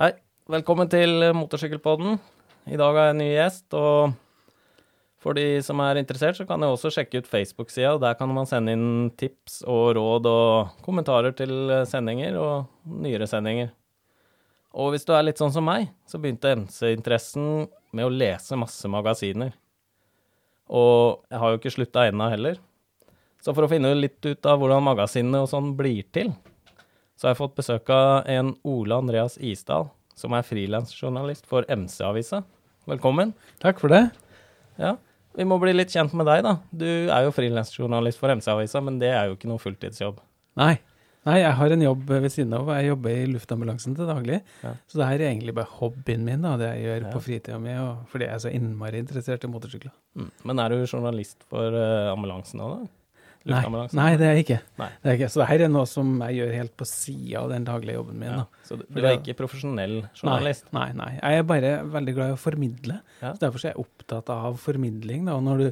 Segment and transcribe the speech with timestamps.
[0.00, 0.14] Hei,
[0.48, 2.14] velkommen til Motorsykkelpodden.
[2.72, 4.14] I dag har jeg en ny gjest, og
[5.20, 8.48] for de som er interessert, så kan jeg også sjekke ut Facebook-sida, der kan man
[8.48, 11.52] sende inn tips og råd og kommentarer til
[11.84, 13.74] sendinger og nyere sendinger.
[14.72, 18.88] Og hvis du er litt sånn som meg, så begynte MC-interessen med å lese masse
[18.88, 19.52] magasiner.
[20.72, 22.56] Og jeg har jo ikke slutta ennå heller.
[23.44, 26.32] Så for å finne litt ut av hvordan magasinene og sånn blir til,
[27.20, 32.40] så har jeg fått besøk av en Ole Andreas Isdal, som er frilansjournalist for MC-avisa.
[32.88, 33.34] Velkommen.
[33.60, 34.06] Takk for det.
[34.80, 34.94] Ja,
[35.36, 36.54] vi må bli litt kjent med deg, da.
[36.72, 40.22] Du er jo frilansjournalist for MC-avisa, men det er jo ikke noe fulltidsjobb.
[40.60, 40.78] Nei.
[41.28, 42.70] Nei, jeg har en jobb ved siden av.
[42.78, 44.38] Jeg jobber i luftambulansen til daglig.
[44.64, 44.70] Ja.
[44.88, 47.10] Så det her er egentlig bare hobbyen min, da, det jeg gjør Ja.
[47.12, 47.74] på fritida mi,
[48.08, 49.92] fordi jeg er så innmari interessert i motorsykler.
[50.16, 50.30] Mm.
[50.48, 52.88] Men er du journalist for uh, ambulansen òg, da?
[53.48, 53.62] Nei,
[53.96, 54.58] nei, det er ikke.
[54.76, 54.88] Nei.
[55.00, 55.28] Det er ikke.
[55.32, 58.34] Så dette er noe som jeg gjør helt på sida av den daglige jobben min.
[58.34, 58.42] Ja.
[58.68, 60.68] Så du, du er ikke profesjonell journalist?
[60.76, 61.14] Nei, nei, nei.
[61.16, 62.98] Jeg er bare veldig glad i å formidle.
[63.22, 63.32] Ja.
[63.32, 65.24] Så derfor er jeg opptatt av formidling.
[65.30, 65.38] Da.
[65.40, 65.68] Og når du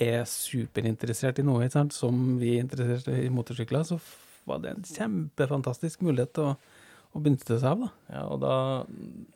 [0.00, 1.92] er superinteressert i noe, sant?
[1.92, 4.00] som vi er interessert i motorsykler, så
[4.48, 6.56] var det en kjempefantastisk mulighet til å,
[7.12, 7.82] og begynte seg av.
[7.84, 7.90] da.
[8.14, 8.54] Ja, og da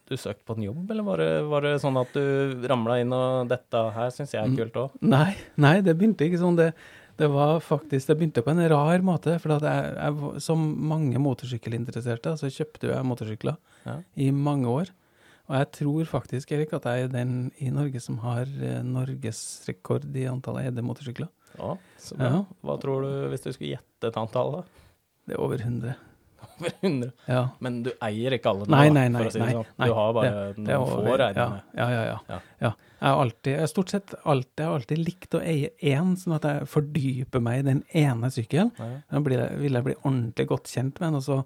[0.09, 3.13] Du søkte på en jobb, eller var det, var det sånn at du ramla inn
[3.13, 4.95] og 'Dette her syns jeg er kult òg'?
[5.03, 6.57] Nei, nei, det begynte ikke sånn.
[6.57, 6.73] Det,
[7.17, 9.39] det var faktisk, det begynte på en rar måte.
[9.41, 13.99] For jeg, jeg, som mange motorsykkelinteresserte, så kjøpte jeg motorsykler Ja.
[14.17, 14.91] i mange år.
[15.49, 20.05] Og jeg tror faktisk, Erik, at jeg er den i Norge som har eh, norgesrekord
[20.17, 21.29] i antall eide motorsykler.
[21.57, 22.17] Ja, så.
[22.19, 22.45] Ja.
[22.67, 24.63] Hva tror du, hvis du skulle gjette et antall, da?
[25.27, 25.95] Det er over 100.
[26.57, 27.11] Over 100?
[27.29, 27.43] Ja.
[27.65, 29.21] Men du eier ikke alle nå, Nei, nei, nei.
[29.23, 29.71] for å si det sånn.
[29.83, 31.63] Du har bare noen få, ja, jeg med.
[31.81, 32.41] Ja, ja, ja.
[32.63, 32.73] Ja.
[32.97, 36.47] Jeg har alltid, stort sett alltid, jeg har alltid likt å eie én, sånn at
[36.49, 38.73] jeg fordyper meg i den ene sykkelen.
[38.79, 39.37] Da vil
[39.77, 41.41] jeg bli ordentlig godt kjent med den, og så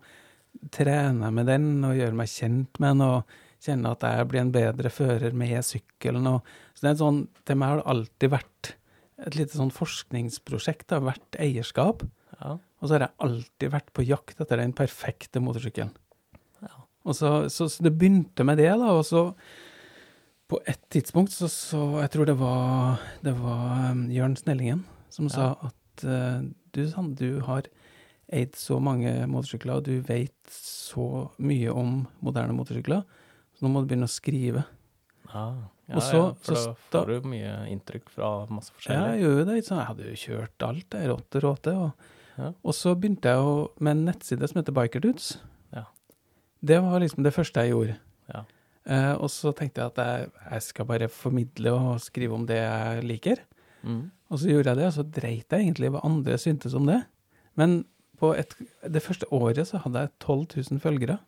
[0.75, 4.45] trene jeg med den og gjøre meg kjent med den og kjenne at jeg blir
[4.45, 6.29] en bedre fører med sykkelen.
[6.31, 8.73] Og, så det er sånn, til meg har det alltid vært
[9.27, 12.07] et lite sånn forskningsprosjekt, det har vært eierskap.
[12.39, 12.55] Ja.
[12.81, 15.91] Og så har jeg alltid vært på jakt etter den perfekte motorsykkelen.
[16.65, 16.75] Ja.
[17.05, 19.27] Og så, så, så det begynte med det, da, og så
[20.51, 24.81] på et tidspunkt så, så Jeg tror det var, det var um, Jørn Snellingen
[25.13, 25.35] som Ja.
[25.35, 26.41] sa at uh,
[26.75, 27.69] du, Sand, du har
[28.31, 33.03] eid så mange motorsykler, og du vet så mye om moderne motorsykler,
[33.59, 34.63] så nå må du begynne å skrive.
[35.33, 35.47] Ja,
[35.91, 39.03] ja, Og så- ja, for så da får du mye inntrykk fra masse forskjellige.
[39.03, 39.57] Ja, jeg gjør jo det.
[39.67, 41.09] Jeg hadde jo kjørt alt, jeg.
[41.11, 41.75] Råte, råte.
[41.75, 42.07] Og,
[42.41, 42.53] Ja.
[42.65, 45.35] og så begynte jeg å, med en nettside som heter Bikerdudes.
[45.77, 45.85] Ja.
[46.65, 47.97] Det var liksom det første jeg gjorde.
[48.33, 48.45] Ja.
[48.89, 52.61] Eh, og så tenkte jeg at jeg, jeg skal bare formidle og skrive om det
[52.63, 53.43] jeg liker.
[53.85, 54.09] Mm.
[54.31, 57.01] Og så gjorde jeg det, og så dreit jeg egentlig hva andre syntes om det.
[57.59, 57.83] Men
[58.21, 61.19] på et, det første året så hadde jeg 12 000 følgere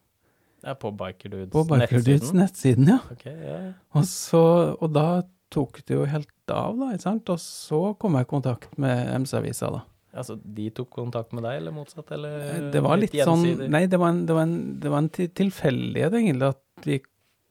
[0.62, 2.98] Ja, på Bikerdudes på Bikerdudes nettsiden, ja.
[3.14, 3.60] Okay, ja.
[3.96, 4.42] Og, så,
[4.78, 5.22] og da
[5.52, 7.32] tok det jo helt av, da, ikke sant.
[7.32, 9.82] Og så kom jeg i kontakt med MC-avisa, da.
[10.12, 12.10] Altså, de tok kontakt med deg, eller motsatt?
[12.12, 13.46] Eller Eh, Det var litt sånn?
[13.72, 16.98] Nei, det var en, det var en, det var en tilfeldighet, egentlig, at vi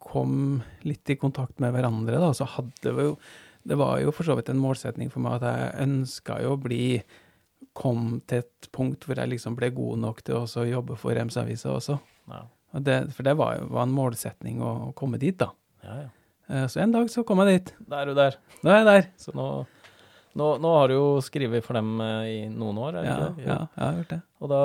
[0.02, 2.32] kom litt i kontakt med hverandre, da.
[2.38, 3.18] Så hadde vi jo
[3.64, 6.62] Det var jo for så vidt en målsetning for meg at jeg ønska jo å
[6.62, 7.04] bli
[7.78, 11.70] Kom til et punkt hvor jeg liksom ble god nok til å jobbe for Rems-avisa
[11.78, 12.00] også.
[12.28, 12.42] Ja,
[12.74, 15.52] Og det, for det var var en målsetning å, å komme dit, da.
[15.86, 16.00] ja.
[16.02, 16.10] ja.
[16.50, 17.74] Eh, Så en dag så kom jeg dit.
[17.88, 18.36] Da er du der.
[18.66, 19.06] Nå er jeg der.
[19.22, 19.46] Så nå,
[20.38, 23.28] nå, nå har du jo skrevet for dem eh, i noen år, er det Ja,
[23.32, 24.20] ikke ja, jeg har gjort det.
[24.42, 24.62] Og da,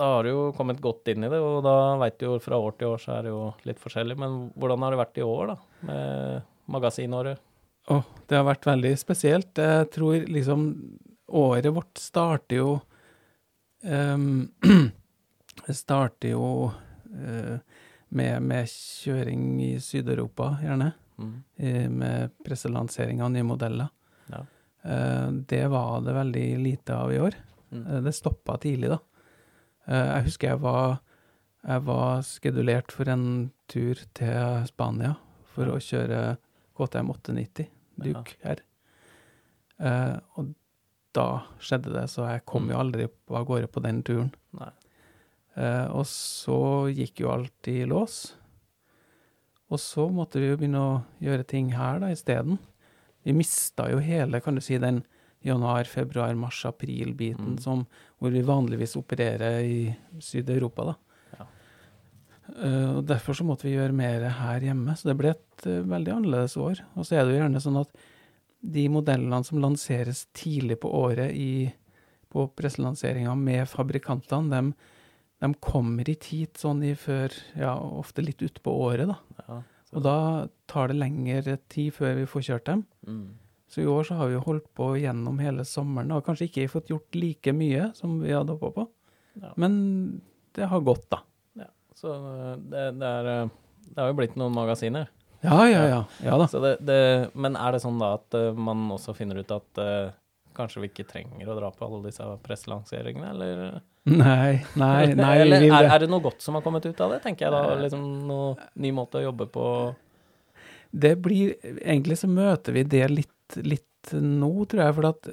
[0.00, 2.60] da har du jo kommet godt inn i det, og da veit du jo fra
[2.62, 4.16] år til år så er det jo litt forskjellig.
[4.20, 5.58] Men hvordan har det vært i år, da?
[5.88, 7.44] Med magasinåret?
[7.88, 9.56] Åh, det har vært veldig spesielt.
[9.56, 10.68] Jeg tror liksom
[11.38, 12.70] året vårt starter jo
[13.84, 14.48] um,
[15.68, 17.56] starter jo uh,
[18.08, 20.92] med, med kjøring i Syd-Europa, gjerne.
[21.18, 21.32] Mm.
[21.56, 23.88] eh, Med presselansering av nye modeller.
[24.32, 24.44] Ja.
[24.88, 27.34] Eh, Det var det veldig lite av i år.
[27.72, 27.86] Mm.
[27.86, 28.98] Eh, Det stoppa tidlig, da.
[29.86, 31.00] Eh, Jeg husker jeg var,
[31.66, 35.16] jeg var skedulert for en tur til Spania
[35.52, 36.38] for å kjøre
[36.78, 37.68] KTM 890
[37.98, 38.62] Duke her.
[40.38, 40.54] Og
[41.14, 42.70] da skjedde det, så jeg kom Mm.
[42.70, 44.32] jo aldri på- av gårde på den turen.
[45.56, 48.34] Og så gikk jo alt i lås.
[49.70, 52.58] Og så måtte vi jo begynne å gjøre ting her da isteden.
[53.26, 55.02] Vi mista jo hele, kan du si, den
[55.44, 57.58] januar, februar, mars, april-biten Mm.
[57.62, 57.86] som
[58.18, 60.94] hvor vi vanligvis opererer i Syd-Europa, da.
[61.38, 61.46] Ja.
[62.48, 65.84] Uh, og derfor så måtte vi gjøre mer her hjemme, så det ble et uh,
[65.86, 66.82] veldig annerledes år.
[66.96, 67.88] Og så er det jo gjerne sånn at
[68.60, 71.70] de modellene som lanseres tidlig på året i,
[72.28, 74.72] på presselanseringa med fabrikantene, de,
[75.44, 79.44] de kommer ikke hit sånn i før, ja, ofte litt utpå året, da.
[79.46, 79.62] Ja.
[79.96, 80.16] Og da
[80.68, 82.82] tar det lengre tid før vi får kjørt dem.
[83.08, 83.28] Mm.
[83.68, 86.92] Så i år så har vi holdt på gjennom hele sommeren, og kanskje ikke fått
[86.92, 88.86] gjort like mye som vi hadde håpa på.
[89.42, 89.52] Ja.
[89.60, 89.74] Men
[90.56, 91.20] det har gått, da.
[91.60, 91.68] ja.
[91.96, 93.56] Så eh, det, det er eh,
[93.88, 95.10] Det har jo blitt noen magasiner.
[95.44, 96.00] Ja, ja, ja.
[96.24, 96.48] Ja da.
[96.50, 97.00] Så det, det,
[97.38, 100.10] men er det sånn da at eh, man også finner ut at uh,
[100.56, 103.80] kanskje vi ikke trenger å dra på alle disse presselanseringene, eller?
[104.08, 105.32] Nei, nei, nei.
[105.44, 107.78] eller er, er det noe godt som har kommet ut av det, tenker jeg da?
[107.84, 109.64] Liksom noen ny måte å jobbe på?
[110.90, 115.28] det blir Egentlig så møter vi det litt, litt nå, tror jeg, for at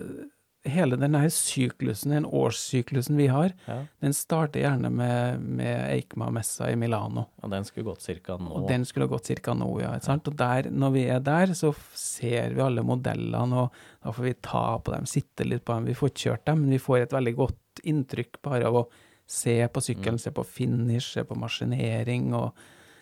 [0.66, 6.76] hele denne syklusen, den årssyklusen vi har, Ja, den starter gjerne med, med Eikma-messa i
[6.80, 7.28] Milano.
[7.42, 8.52] og den skulle gått cirka nå.
[8.60, 9.54] Og den skulle gått ca.
[9.54, 9.94] nå, ja.
[10.04, 10.28] sant?
[10.28, 14.36] Og der, når vi er der, så ser vi alle modellene, og da får vi
[14.42, 15.90] ta på dem, sitte litt på dem.
[15.92, 18.88] Vi får kjørt dem, men vi får et veldig godt inntrykk bare av å
[19.26, 22.54] se på sykkelen, se på finish, se på maskinering og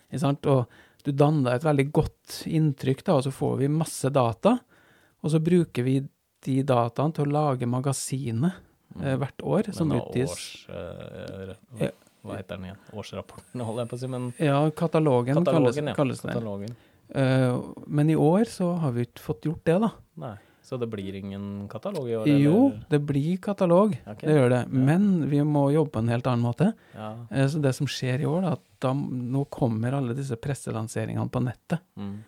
[0.08, 0.46] ikke sant?
[0.48, 0.68] Og
[1.04, 4.58] du danner deg et veldig godt inntrykk, da, og så får vi masse data.
[5.24, 5.98] Og så bruker vi
[6.46, 8.54] de dataene til å lage magasinet
[9.02, 11.92] eh, hvert år, som Men da utgis års, eh, Ja.
[12.24, 12.82] hva heter den igjen?
[12.94, 14.08] Årsrapporten, holder jeg på å si.
[14.08, 15.94] Men Ja, katalogen, kalles, ja.
[15.98, 16.32] kalles det.
[16.34, 16.76] Katalogen.
[17.14, 19.92] Eh, men i år så har vi ikke fått gjort det, da.
[20.18, 20.36] Nei.
[20.64, 22.30] Så det blir ingen katalog i år?
[22.40, 24.30] Jo, det blir katalog, Okay.
[24.30, 24.62] det gjør det.
[24.72, 26.70] Men vi må jobbe på en helt annen måte.
[26.96, 27.10] Ja.
[27.30, 31.30] Eh, Så det som skjer i år, da, at da, nå kommer alle disse presselanseringene
[31.30, 31.82] på nettet.
[32.00, 32.24] Mm.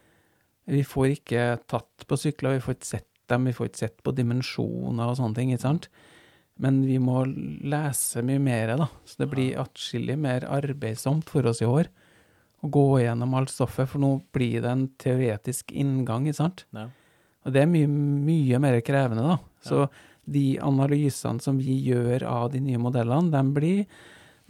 [0.68, 4.04] Vi får ikke tatt på sykler, vi får ikke sett dem, vi får ikke sett
[4.06, 5.89] på dimensjoner og sånne ting, ikke sant?
[6.62, 8.88] Men vi må lese mye mer, da.
[9.07, 11.89] Så det blir atskillig mer arbeidsomt for oss i år
[12.63, 16.66] å gå gjennom alt stoffet, for nå blir det en teoretisk inngang, ikke sant?
[16.75, 16.88] Ja.
[17.45, 19.38] Og det er mye, mye mer krevende, da.
[19.66, 19.86] Så
[20.25, 23.83] de analysene som vi gjør av de nye modellene, de blir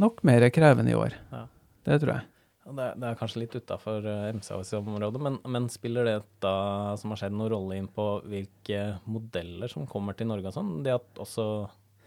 [0.01, 1.17] nok mer krevende i år.
[1.33, 1.45] Ja.
[1.85, 2.29] Det tror jeg.
[2.65, 7.35] Det, det er kanskje litt utafor MC-området, men, men spiller det da, som har skjedd,
[7.37, 10.71] noen rolle inn på hvilke modeller som kommer til Norge og sånn?
[10.85, 11.45] Det at også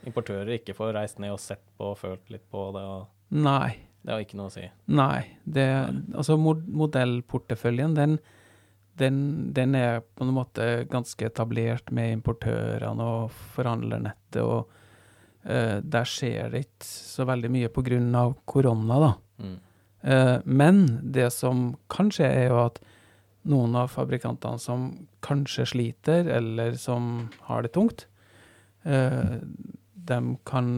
[0.08, 3.76] importører ikke får reist ned og sett på og følt litt på det, og Nei.
[4.02, 4.64] det har ikke noe å si?
[4.90, 5.22] Nei.
[5.44, 5.68] Det,
[6.14, 8.18] altså mod modellporteføljen, den,
[8.98, 9.22] den,
[9.54, 14.66] den er på en måte ganske etablert med importørene og forhandlernettet, og
[15.46, 17.72] uh, der skjer det ikke så veldig mye
[18.18, 19.14] av korona, da.
[19.38, 19.56] Mm.
[20.02, 22.80] Eh, men det som kan skje, er jo at
[23.48, 24.88] noen av fabrikantene som
[25.24, 28.06] kanskje sliter, eller som har det tungt,
[28.84, 29.38] eh,
[29.94, 30.70] de kan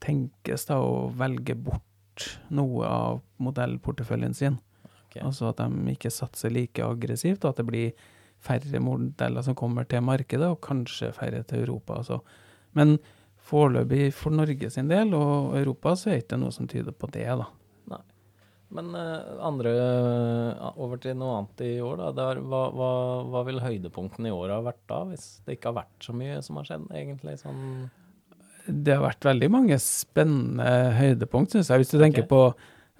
[0.00, 4.58] tenkes da å velge bort noe av modellporteføljen sin.
[5.08, 5.22] Okay.
[5.26, 8.08] Altså at de ikke satser like aggressivt, og at det blir
[8.40, 12.00] færre modeller som kommer til markedet, og kanskje færre til Europa.
[12.00, 12.20] Altså.
[12.72, 12.98] Men
[13.50, 17.10] foreløpig for Norge sin del og Europa, så er det ikke noe som tyder på
[17.12, 17.48] det, da.
[18.70, 22.10] Men eh, andre eh, Over til noe annet i år, da.
[22.14, 22.90] Det er, hva, hva,
[23.32, 26.36] hva vil høydepunktene i år ha vært da, hvis det ikke har vært så mye
[26.46, 27.34] som har skjedd, egentlig?
[27.40, 27.64] Sånn
[28.70, 30.68] Det har vært veldig mange spennende
[30.98, 31.82] høydepunkt, syns jeg.
[31.82, 32.42] Hvis du tenker på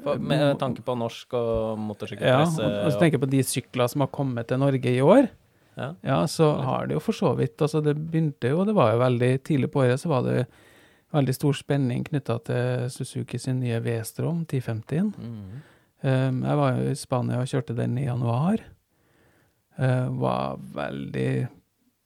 [0.01, 2.65] for, Med tanke på norsk og ja, motorsykkelpresse?
[2.65, 5.29] og og du tenker på de sykler som har kommet til Norge i år.
[5.77, 5.93] ja.
[6.03, 9.03] Ja, så har det jo for så vidt Altså, det begynte jo, det var jo
[9.05, 10.47] veldig tidlig på året, så var det
[11.15, 15.13] veldig stor spenning knytta til Suzuki sin nye V-Strom 1050.
[15.19, 15.63] Mhm.
[16.01, 18.63] Um, jeg var jo i Spania og kjørte den i januar.
[19.77, 21.33] Uh, var veldig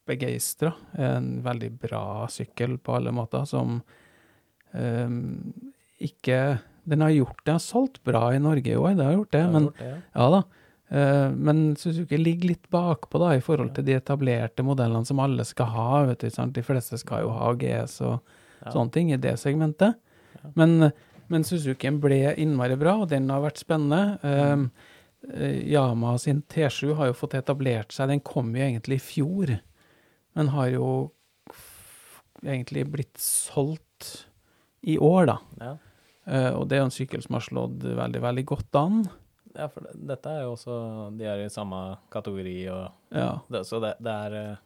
[0.08, 0.72] begeistra.
[0.98, 3.78] En veldig bra sykkel på alle måter, som
[4.72, 5.20] um,
[6.02, 9.30] ikke Den har gjort det, har solgt bra i Norge i år, det har gjort
[9.32, 10.26] det, Har men gjort det, ja.
[10.34, 10.42] ja.
[10.88, 15.46] Eh, men Suzuki ligger litt bakpå da, i forhold til de etablerte modellene som alle
[15.48, 16.02] skal ha.
[16.10, 16.42] vet du?
[16.52, 18.34] De fleste skal jo ha GS og.
[18.72, 19.98] Sånne ting i det segmentet.
[20.54, 20.90] Men,
[21.32, 24.18] men Suzukien ble innmari bra, og den har vært spennende.
[24.22, 24.70] Um,
[25.64, 28.10] Yama sin T7 har jo fått etablert seg.
[28.12, 29.54] Den kom jo egentlig i fjor,
[30.36, 30.88] men har jo
[32.44, 34.26] egentlig blitt solgt
[34.84, 35.38] i år, da.
[35.60, 35.74] Ja.
[36.24, 39.02] Uh, og det er jo en sykkel som har slått veldig, veldig godt an.
[39.54, 40.76] ja, for det, dette er jo også
[41.18, 41.80] De er i samme
[42.12, 43.38] kategori, og Ja.
[43.48, 44.56] det, så det, det er eh,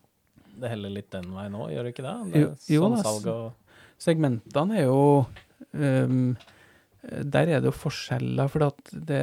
[0.59, 2.15] Det heller litt den veien nå, gjør det ikke det?
[2.33, 3.68] det jo sånn da, salg og
[3.99, 5.27] segmentene er jo
[5.73, 6.37] um,
[7.03, 9.21] Der er det jo forskjeller, for det,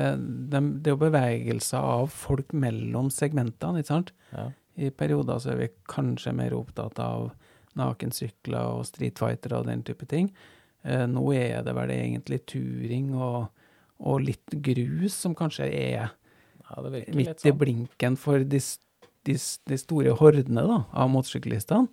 [0.52, 4.14] dem- det er jo bevegelser av folk mellom segmentene, ikke sant?
[4.36, 4.52] ja.
[4.76, 7.30] I perioder så er vi kanskje mer opptatt av
[7.80, 10.28] nakensykler og streetfightere og den type ting.
[10.84, 13.46] Uh, nå er det vel egentlig turing og,
[14.04, 16.10] og litt grus som kanskje er ja,
[17.16, 17.58] midt i sånn.
[17.62, 18.60] blinken for de,
[19.28, 19.38] de,
[19.72, 21.88] de store hordene da, av motorsykkelistene.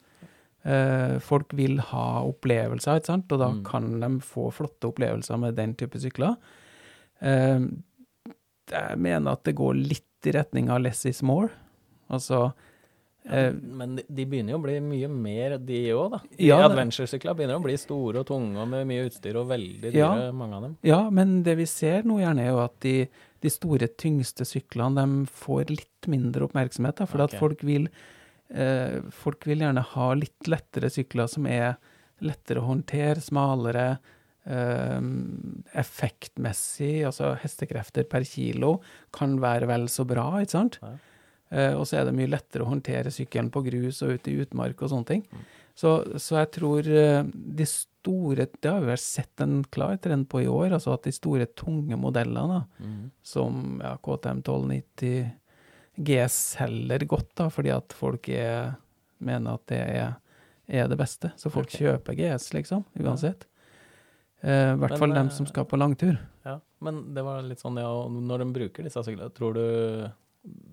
[0.64, 3.64] Eh, folk vil ha opplevelser, ikke sant, og da Mm.
[3.64, 6.36] kan de få flotte opplevelser med den type sykler.
[7.20, 7.58] Eh,
[8.70, 11.50] jeg mener at det går litt i retning av less is more.
[12.10, 12.52] Altså
[13.24, 16.18] ja, Men de, begynner jo å bli mye mer, de òg, da.
[16.42, 19.94] Ja, Adventure-sykler begynner å bli store og tunge og med mye utstyr og veldig dyre,
[19.94, 20.32] Ja.
[20.32, 20.76] mange av dem.
[20.82, 23.08] Ja, men det vi ser nå gjerne, er jo at de,
[23.40, 26.96] de store, tyngste syklene de får litt mindre oppmerksomhet.
[26.96, 27.36] Da, for okay.
[27.36, 27.90] at folk vil, eh,
[29.10, 31.78] folk vil gjerne ha litt lettere sykler som er
[32.22, 33.98] lettere å håndtere, smalere,
[34.46, 35.00] eh,
[35.82, 38.76] effektmessig, altså hestekrefter per kilo,
[39.14, 40.78] kan være vel så bra, ikke sant?
[40.82, 40.92] Ja.
[41.52, 44.38] Eh, og så er det mye lettere å håndtere sykkelen på grus og ute i
[44.44, 45.26] utmark og sånne ting.
[45.32, 45.42] Mm.
[45.76, 45.90] Så,
[46.20, 50.42] så jeg tror eh, de store Det har vi vel sett en klar trend på
[50.42, 53.10] i år, altså at de store, tunge modellene, Mhm.
[53.22, 55.30] som ja, KTM 1290
[55.96, 58.74] GS selger godt, da, fordi at folk er,
[59.22, 60.14] mener at det er,
[60.66, 61.32] er det beste.
[61.36, 61.84] Så folk okay.
[61.84, 63.46] kjøper GS, liksom, uansett.
[64.40, 66.16] Eh, I hvert Men, fall dem eh, som skal på langtur.
[66.46, 69.66] Ja, men det var litt sånn, ja, når de bruker disse syklene, tror du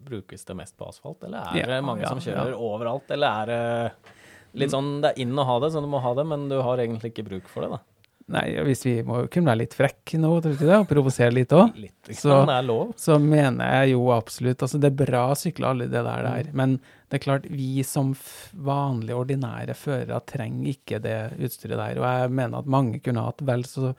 [0.09, 2.57] brukes det mest på asfalt, eller er Ja, det mange ja, som kjører ja.
[2.57, 6.01] overalt, eller er det litt sånn, det er inn å ha det, så du må
[6.01, 7.98] ha det, men du har egentlig ikke bruk for det, da?
[8.29, 11.71] Nei, hvis vi må kunne være litt frekke nå, det, og provosere litt òg,
[12.13, 16.03] Så- så, er mener jeg jo absolutt Altså, det er bra å sykle alle det
[16.05, 16.75] der der, men
[17.09, 18.13] det er klart, vi som
[18.53, 21.98] vanlige, ordinære førere trenger ikke det utstyret der.
[21.98, 23.95] Og jeg mener at mange kunne hatt vel så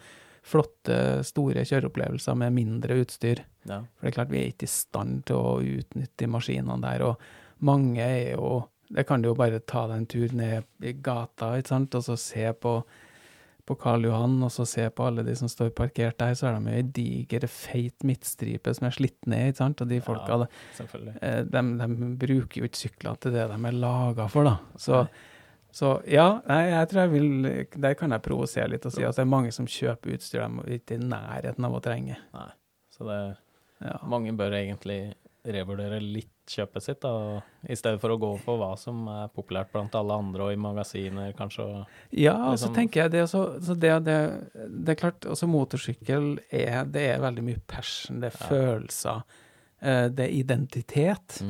[0.47, 3.43] flotte, store kjøreopplevelser med mindre utstyr.
[3.69, 3.81] Ja.
[3.99, 7.03] For det er klart, vi er ikke i stand til å utnytte de maskinene der,
[7.11, 7.19] og
[7.67, 11.53] mange er jo Det kan du jo bare ta deg en tur ned i gata,
[11.61, 12.73] ikke sant, og så se på,
[13.71, 16.59] på Karl Johan, og så se på alle de som står parkert der, så er
[16.59, 20.41] de jo ei diger, feit midtstripe som er slitt ned, ikke sant, og de folka,
[20.41, 21.43] Ja.
[21.47, 24.57] de, de bruker jo ikke syklene til det de er laga for, da.
[24.81, 25.05] Så,
[25.73, 27.29] så ja, nei, jeg tror jeg vil
[27.87, 30.79] Der kan jeg provosere litt og si at det er mange som kjøper utstyr de
[30.81, 32.17] ikke er i nærheten av å trenge.
[32.35, 32.49] Nei.
[32.91, 33.21] Så det,
[33.81, 33.97] Ja.
[34.05, 35.15] mange bør egentlig
[35.47, 37.41] revurdere litt kjøpet sitt, da,
[37.71, 40.59] i stedet for å gå på hva som er populært blant alle andre, og i
[40.61, 41.67] magasiner, kanskje.
[42.13, 44.19] Ja, og så Liksom- tenker jeg det så, så det, det,
[44.85, 48.49] det er klart, også motorsykkel er, det er veldig mye passion, det er Ja.
[48.51, 49.23] følelser,
[49.83, 51.41] eh, det er identitet.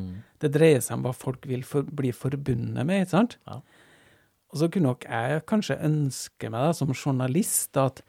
[0.40, 3.36] Det dreier seg om hva folk vil for, bli forbundet med, ikke sant?
[3.46, 3.60] Ja.
[4.52, 8.02] Og så kunne nok jeg kanskje ønske meg da, som journalist at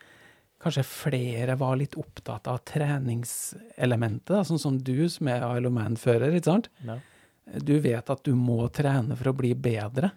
[0.61, 5.75] kanskje flere var litt opptatt av treningselementet, da, sånn som du som er Isle of
[5.75, 6.69] Man-fører, ikke sant?
[6.85, 6.97] Ja.
[7.61, 10.13] Du vet at du må trene for å bli bedre.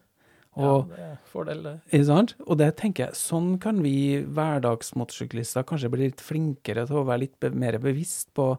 [0.54, 1.74] Og, ja, det er fordel, det.
[1.90, 2.36] ikke sant?
[2.44, 7.24] Og det tenker jeg, sånn kan vi hverdagsmotorsyklister kanskje bli litt flinkere til å være
[7.24, 8.52] litt be mer bevisst på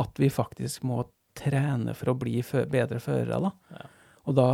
[0.00, 1.02] at vi faktisk må
[1.36, 2.40] trene for å bli
[2.72, 3.52] bedre førere, da.
[3.76, 3.90] Ja.
[4.26, 4.48] Og da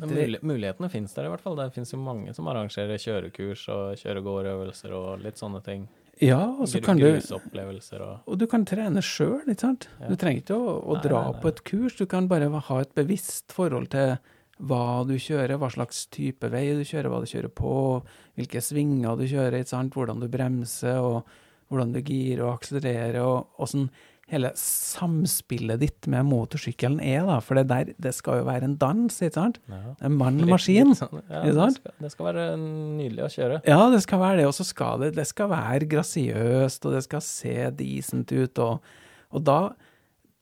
[0.00, 1.56] Men det- mulighetene finnes der i hvert fall.
[1.56, 5.88] Det finnes jo mange som arrangerer kjørekurs og kjøre-gårøvelser og litt sånne ting.
[6.20, 9.88] Ja, og så kan du Grusopplevelser og Og du kan trene sjøl, ikke sant?
[10.00, 10.08] Ja.
[10.08, 11.40] Du trenger ikke å, å Nei, dra nei, nei.
[11.44, 14.16] på et kurs, du kan bare ha et bevisst forhold til
[14.58, 18.02] hva du kjører, hva slags type vei du kjører, hva du kjører på,
[18.36, 19.94] hvilke svinger du kjører, ikke sant?
[19.94, 21.22] hvordan du bremser, og
[21.70, 23.88] hvordan du girer og akselererer, og åssen
[24.28, 27.38] hele samspillet ditt med motorsykkelen er, da.
[27.44, 29.58] For det der, det skal jo være en dans, ikke sant?
[29.72, 29.94] ja.
[30.04, 30.94] En mann-maskin.
[31.00, 31.42] sånn, ja.
[31.46, 33.60] Det skal, det skal være nydelig å kjøre.
[33.68, 37.04] Ja, det skal være det, og så skal det, det skal være grasiøst, og det
[37.08, 38.92] skal se decent ut, og,
[39.32, 39.58] og da,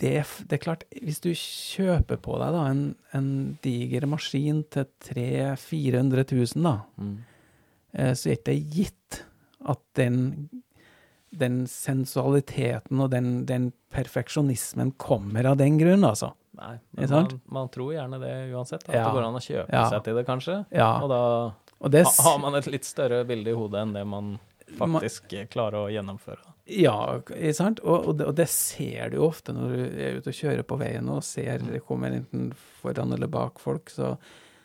[0.03, 0.17] det,
[0.51, 2.83] det er klart, hvis du kjøper på deg da en,
[3.17, 3.31] en
[3.65, 6.27] diger maskin til 300 000-400
[6.59, 7.15] 000 da, Mm.
[7.97, 9.23] eh, så er det ikke gitt
[9.73, 10.19] at den,
[11.31, 16.33] den sensualiteten og den, den perfeksjonismen kommer av den grunn, altså.
[16.57, 18.87] Nei, men man, man tror gjerne det uansett.
[18.89, 19.05] At Ja.
[19.05, 19.89] det går an å kjøpe Ja.
[19.91, 20.65] seg til det, kanskje.
[20.73, 23.93] Ja, Og da og det, ha, har man et litt større bilde i hodet enn
[23.93, 24.39] det man
[24.79, 26.41] faktisk klarer å gjennomføre.
[26.67, 27.81] Ja, ikke sant?
[27.85, 30.65] Og, og, det, og det ser du jo ofte når du er ute og kjører
[30.67, 32.49] på veien og ser det kommer enten
[32.81, 34.17] foran eller bak folk, så,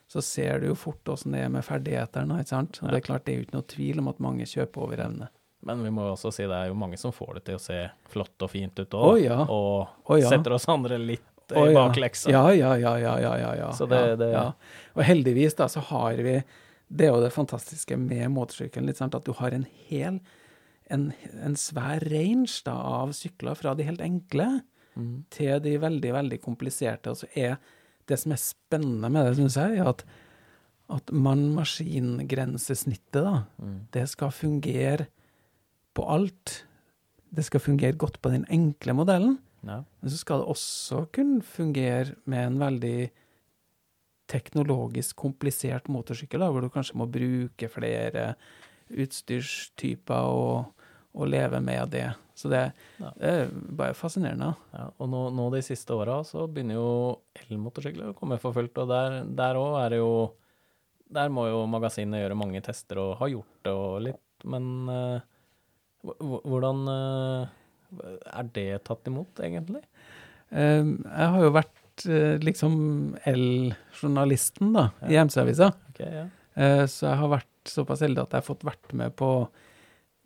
[0.10, 2.80] så ser du jo fort åssen det er med ferdighetene, ikke sant?
[2.82, 5.04] Og det er klart, det er jo ikke noe tvil om at mange kjøper over
[5.06, 5.30] evne.
[5.64, 7.62] Men vi må jo også si det er jo mange som får det til å
[7.62, 7.76] se
[8.10, 9.36] flott og fint ut òg, oh, ja.
[9.46, 10.30] og oh, ja.
[10.32, 12.32] setter oss andre litt oh, i bakleksa.
[12.34, 13.68] Ja, ja, ja, ja, ja, ja.
[13.78, 14.54] Så det- ja, det-.
[14.96, 16.40] Og heldigvis da, så har vi,
[16.90, 20.18] det er jo det fantastiske med motorsykkelen, at du har en hel,
[20.90, 21.12] en,
[21.44, 25.24] en svær range da, av sykler fra de helt enkle, Mm.
[25.32, 27.08] til de veldig, veldig kompliserte.
[27.14, 27.54] Og så er
[28.12, 30.02] det som er spennende med det, syns jeg, er at,
[30.92, 33.88] at mann-maskin-grensesnittet, da, Mm.
[33.92, 35.08] det skal fungere
[35.98, 36.64] på alt.
[37.32, 39.84] Det skal fungere godt på den enkle modellen, Ja.
[40.02, 43.12] men så skal det også kunne fungere med en veldig
[44.32, 48.34] teknologisk komplisert motorsykkel, da, hvor du kanskje må bruke flere
[48.92, 52.10] utstyrstyper og, og leve med det.
[52.36, 52.62] Så det,
[53.00, 53.12] Ja.
[53.20, 54.56] det er bare fascinerende.
[54.74, 58.78] Ja, og nå, nå de siste åra så begynner jo elmotorsykler å komme for fullt,
[58.82, 58.88] og
[59.36, 60.14] der òg er det jo
[61.12, 65.22] Der må jo magasinet gjøre mange tester og har gjort det og litt, men hv-
[66.04, 67.48] hvordan eh,
[68.34, 69.84] er det tatt imot, egentlig?
[70.52, 75.24] Eh, jeg har jo vært eh, liksom L-journalisten da, i Ja.
[75.28, 75.72] MC-avisa.
[75.94, 76.26] Okay, ja.
[76.56, 79.48] Eh, Så jeg har vært såpass heldig at jeg har fått vært med på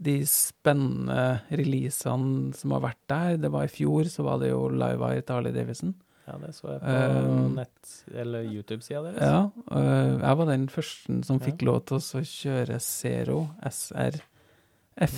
[0.01, 3.37] de spennende releasene som har vært der.
[3.37, 5.93] Det var i fjor, så var det jo Live Wire til Harley Davidson.
[6.27, 9.21] ja, det så jeg på uh, nett- eller YouTube-sida deres.
[9.21, 11.67] Ja, uh, jeg var den første som fikk Ja.
[11.71, 15.17] lov til å kjøre Zero SRF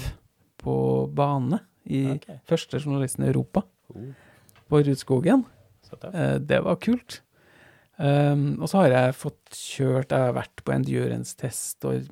[0.61, 0.75] på
[1.15, 1.59] bane.
[1.87, 2.39] I okay.
[2.47, 3.63] første journalisten i Europa,
[3.95, 4.09] Oh,
[4.67, 5.45] på Rudskogen.
[6.13, 7.21] Eh, Det var kult.
[7.99, 12.03] Um, og så har jeg fått kjørt Jeg har vært på endurance-test og,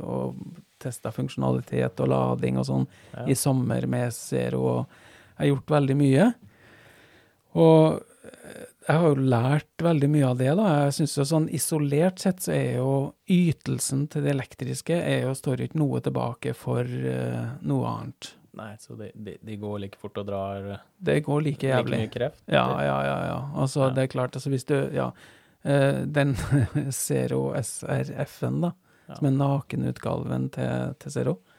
[0.00, 0.38] og
[0.80, 3.26] testa funksjonalitet og lading og sånn Ja.
[3.28, 4.62] i sommer med Zero.
[4.62, 4.86] Og
[5.36, 6.30] jeg har gjort veldig mye.
[7.60, 10.66] Og jeg har jo lært veldig mye av det, da.
[10.84, 12.90] Jeg synes jo sånn Isolert sett så er jo
[13.30, 18.30] ytelsen til det elektriske er jo, står ikke noe tilbake for uh, noe annet.
[18.54, 20.66] Nei, så de, de, de går like fort og drar
[21.02, 21.90] Det går like jævlig.
[21.90, 22.42] like mye kreft?
[22.46, 23.16] Ja, ja, ja.
[23.32, 23.38] ja.
[23.58, 23.94] Altså, Ja.
[23.96, 25.10] det er klart, altså hvis du Ja.
[25.64, 26.34] Uh, den
[26.92, 28.72] Zero SRF-en, da,
[29.08, 29.14] Ja.
[29.18, 31.53] som er nakenutgaven til, til Zero, eh,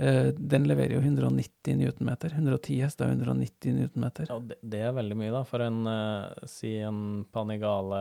[0.00, 2.32] den leverer jo 190 newtonmeter.
[2.32, 4.30] 110 hester og 190 newtonmeter.
[4.30, 5.42] Ja, det, det er veldig mye, da.
[5.48, 7.00] For en uh, si en
[7.34, 8.00] Panigale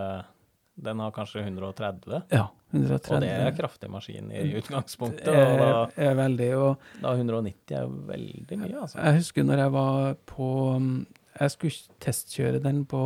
[0.79, 3.15] Den har kanskje 130, Ja, 130.
[3.17, 5.25] og det er kraftig maskin i utgangspunktet.
[5.27, 5.65] Det Og da,
[5.97, 9.01] er, er veldig, og da 190 er veldig mye, altså.
[9.01, 10.89] jeg husker når jeg var på um,
[11.35, 13.03] Jeg skulle testkjøre den på,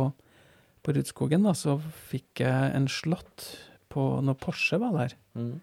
[0.86, 1.74] på Rudskogen, da, så
[2.12, 3.48] fikk jeg en slått
[3.90, 5.18] på når Porsche var der.
[5.34, 5.56] Mm.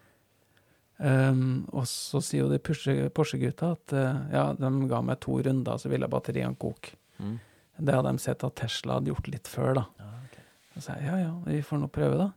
[1.01, 5.39] Um, og så sier jo de Porsche- Porsche-gutta at uh, ja, de ga meg to
[5.41, 6.93] runder, så ville batteriene koke.
[7.17, 7.39] Mm.
[7.82, 9.86] Det hadde de sett at Tesla hadde gjort litt før, da.
[9.97, 10.45] Ja, okay.
[10.76, 12.30] Så sa jeg ja, ja, vi får nå prøve, da.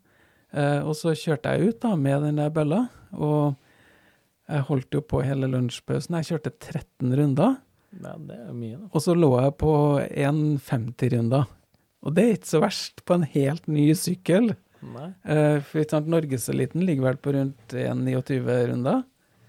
[0.55, 3.59] Uh, og så kjørte jeg ut da med den der bølla, og
[4.49, 6.17] jeg holdt jo på hele lunsjpausen.
[6.21, 7.59] Jeg kjørte 13 runder,
[8.01, 8.89] ja, det er mye, da.
[8.91, 9.75] og så lå jeg på
[10.09, 11.53] 1,50-runder.
[12.05, 14.55] Og det er ikke så verst på en helt ny sykkel.
[14.93, 15.09] Nei.
[15.25, 19.03] Eh, Norgeseliten ligger vel på rundt 1,29 runder.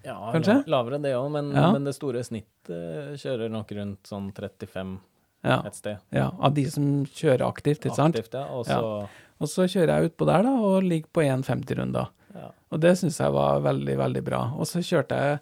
[0.06, 0.64] Ja, Kanskje?
[0.68, 1.72] la- lavere det òg, men, Ja.
[1.72, 5.00] men det store snittet kjører nok rundt sånn 35
[5.44, 5.98] Ja, et sted.
[6.12, 8.16] ja, av de som kjører aktivt, ikke sant?
[8.16, 8.46] Aktivt, ja.
[8.54, 9.10] Og så
[9.42, 12.08] Og så kjører jeg utpå der da, og ligger på 1,50-runder.
[12.36, 12.52] ja.
[12.72, 14.54] Og det syns jeg var veldig, veldig bra.
[14.58, 15.40] Og så kjørte jeg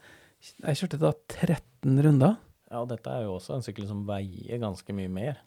[0.61, 2.37] Jeg kjørte da 13 runder.
[2.71, 5.37] ja, og dette er jo også en sykkel som veier ganske mye mer.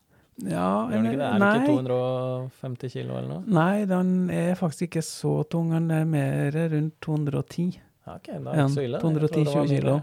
[0.45, 1.27] Ja, Gjør den ikke det?
[1.27, 1.53] Er det nei.
[1.57, 3.43] ikke 250 kilo eller noe?
[3.57, 5.71] Nei, den er faktisk ikke så tung.
[5.73, 7.79] Den er mer rundt 210.
[8.07, 9.01] Ja, ok, da er det ikke så ille.
[9.01, 9.95] 210 trodde det var 20 kilo.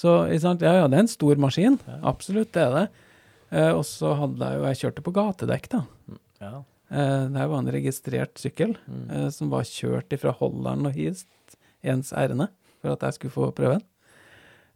[0.00, 0.12] Så
[0.44, 0.60] sant?
[0.62, 1.78] Ja, ja, det er en stor maskin.
[1.88, 1.96] Ja.
[2.12, 2.84] Absolutt, det er det.
[3.50, 5.80] Eh, og så hadde jeg jo Jeg kjørte på gatedekk, da.
[6.40, 6.52] Ja.
[6.90, 9.10] Eh, det var en registrert sykkel Mm.
[9.10, 11.24] eh, som var kjørt fra Holland og hit
[11.82, 12.48] ens ærende
[12.82, 13.84] for at jeg skulle få prøve den.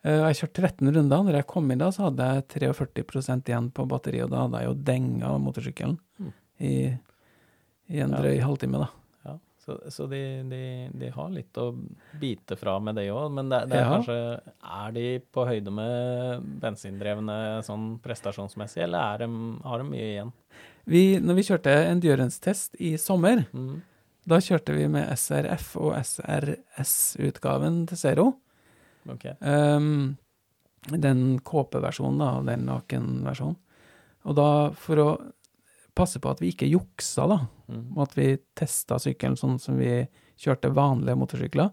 [0.04, 1.22] Eh, og jeg kjørte 13 runder.
[1.24, 4.60] Når jeg kom inn da, så hadde jeg 43% igjen på batteriet, og da hadde
[4.60, 6.32] jeg jo denga motorsykkelen Mm.
[6.60, 6.74] i,
[7.88, 8.20] i en Ja.
[8.20, 8.88] drøy halvtime, da.
[9.24, 10.60] Ja, så, så de, de,
[10.92, 11.70] de har litt å
[12.20, 13.96] bite fra med det òg, men det, det er Ja.
[13.96, 20.06] kanskje Er de på høyde med bensindrevne sånn prestasjonsmessig, eller er de, har de mye
[20.12, 20.32] igjen?
[20.86, 23.80] Vi, når vi kjørte endurance-test i sommer, Mm.
[24.26, 28.26] da kjørte vi med SRF og SRS-utgaven til Zero.
[29.10, 29.26] Ok.
[29.40, 30.16] Um,
[30.90, 33.56] den KP-versjonen, da, den nakenversjonen.
[34.24, 34.48] Og da,
[34.80, 35.08] for å
[35.96, 37.96] passe på at vi ikke juksa, da, Mm.
[37.96, 41.70] og at vi testa sykkelen sånn som vi kjørte vanlige motorsykler,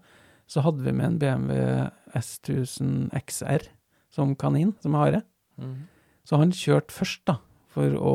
[0.47, 3.65] så hadde vi med en BMW S1000 XR
[4.09, 5.23] som kanin, som hare.
[5.59, 5.87] Mm.
[6.23, 8.13] Så han kjørte først, da, for å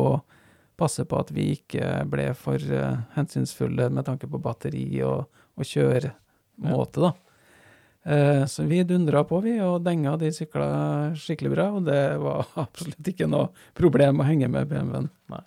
[0.76, 5.26] passe på at vi ikke ble for uh, hensynsfulle med tanke på batteri og,
[5.57, 7.12] og kjøremåte, da.
[8.07, 10.66] Eh, så vi dundra på, vi, og denga de sykla
[11.19, 15.09] skikkelig bra, og det var absolutt ikke noe problem å henge med BMW-en.
[15.37, 15.42] Nei,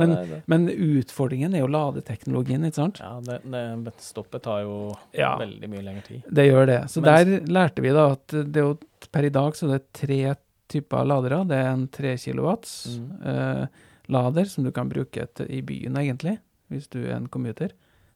[0.00, 0.40] Men- det er.
[0.52, 2.98] Men utfordringen er jo ladeteknologien, ikke sant?
[3.00, 4.74] Ja, det, det, stoppet tar jo
[5.16, 5.36] Ja.
[5.40, 6.26] veldig mye lengre tid.
[6.28, 6.80] Det gjør det.
[6.92, 8.74] Så Mens, der lærte vi da at det er jo,
[9.14, 10.20] per i dag så er det tre
[10.68, 11.40] typer ladere.
[11.48, 13.08] Det er en 3 kilowatts Mm.
[13.32, 13.66] eh,
[14.12, 16.36] lader som du kan bruke til, i byen, egentlig,
[16.70, 17.70] hvis du er en commuter.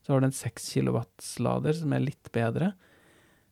[0.05, 2.73] Så har du en 6 kilowatts lader som er litt bedre.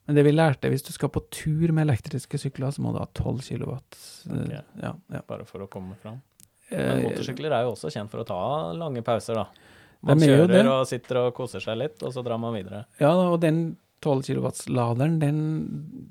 [0.09, 2.99] Men det vi lærte, hvis du skal på tur med elektriske sykler, så må du
[3.03, 3.99] ha 12 kilowatt.
[4.25, 4.62] Okay.
[4.81, 5.21] Ja, ja.
[5.29, 6.23] Bare for å komme fram.
[6.71, 8.38] Eh, Men motorsykler er jo også kjent for å ta
[8.73, 9.75] lange pauser, da.
[10.09, 12.87] Man er kjører og sitter og koser seg litt, og så drar man videre.
[13.03, 15.42] Ja, og den 12 kW-laderen, den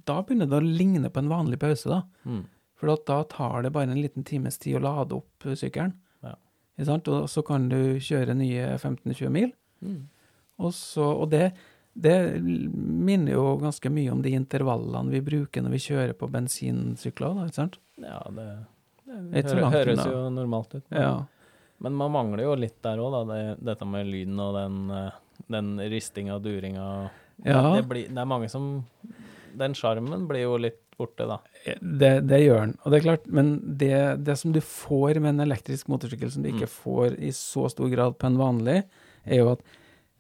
[0.06, 2.02] Da begynner det å ligne på en vanlig pause, da.
[2.28, 2.44] Mm.
[2.78, 5.96] For da tar det bare en liten times tid å lade opp eh, sykkelen.
[6.22, 6.36] Ja.
[6.86, 9.56] Og så kan du kjøre nye 15-20 mil.
[9.82, 10.04] Mm.
[10.62, 11.52] Og, så, og det,
[11.98, 17.34] det minner jo ganske mye om de intervallene vi bruker når vi kjører på bensinsykler.
[17.40, 17.78] da, ikke sant?
[17.98, 18.48] Ja, det,
[19.08, 20.84] Det er så høres jo normalt ut.
[20.92, 21.26] Men, Ja.
[21.80, 23.24] men man mangler jo litt der òg, da.
[23.34, 25.12] Det, dette med lyden og den, eh,
[25.50, 27.10] den ristinga og duringa.
[27.46, 27.62] Ja.
[27.76, 28.84] Det, blir, det er mange som
[29.58, 31.40] Den sjarmen blir jo litt borte, da.
[31.82, 32.76] Det, det gjør den.
[32.86, 36.44] Og det er klart, men det, det som du får med en elektrisk motorsykkel som
[36.44, 36.76] du ikke Mm.
[36.84, 38.84] får i så stor grad på en vanlig,
[39.26, 39.62] er jo at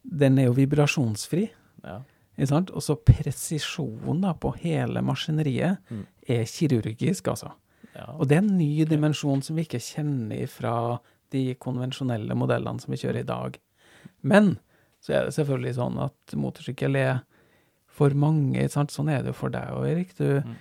[0.03, 1.49] den er jo vibrasjonsfri.
[1.87, 1.97] Ja.
[2.37, 6.03] Og så presisjonen da på hele maskineriet Mm.
[6.29, 7.51] er kirurgisk, altså.
[7.95, 8.05] ja.
[8.19, 10.99] Og det er en ny dimensjon som vi ikke kjenner fra
[11.31, 13.57] de konvensjonelle modellene som vi kjører i dag.
[14.23, 14.59] Men
[15.01, 17.19] så er det selvfølgelig sånn at motorsykkel er
[17.87, 18.91] for mange, sant?
[18.93, 20.15] sånn er det jo for deg òg, Erik.
[20.15, 20.55] Du, Mm.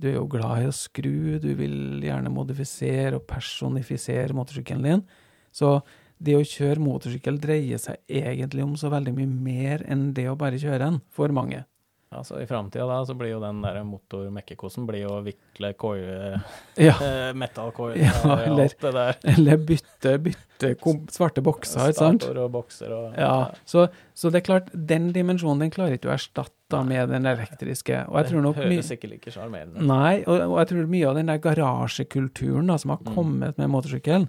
[0.00, 5.04] du er jo glad i å skru, du vil gjerne modifisere og personifisere motorsykkelen din.
[5.52, 5.82] Så
[6.20, 10.36] det å kjøre motorsykkel dreier seg egentlig om så veldig mye mer enn det å
[10.38, 11.64] bare kjøre den, for mange.
[12.08, 16.38] Altså, I framtida da, så blir jo den der motor-mekkekosen blir jo å vikle koie,
[16.80, 16.94] Ja.
[17.04, 18.14] eh, metallkoie Ja,
[18.46, 19.18] eller- alt det der.
[19.34, 20.70] Eller bytte, bytte
[21.12, 22.22] svarte bokser, ikke sant?
[22.24, 26.08] Stator og bokser og Ja, så, så det er klart, den dimensjonen den klarer ikke
[26.08, 28.00] du å erstatte med den elektriske.
[28.08, 29.86] Og jeg tror nok Det høres ikke like sjarmerende ut.
[29.92, 33.14] Nei, og, og jeg tror mye av den der garasjekulturen da, som har Mm.
[33.14, 34.28] kommet med motorsykkel,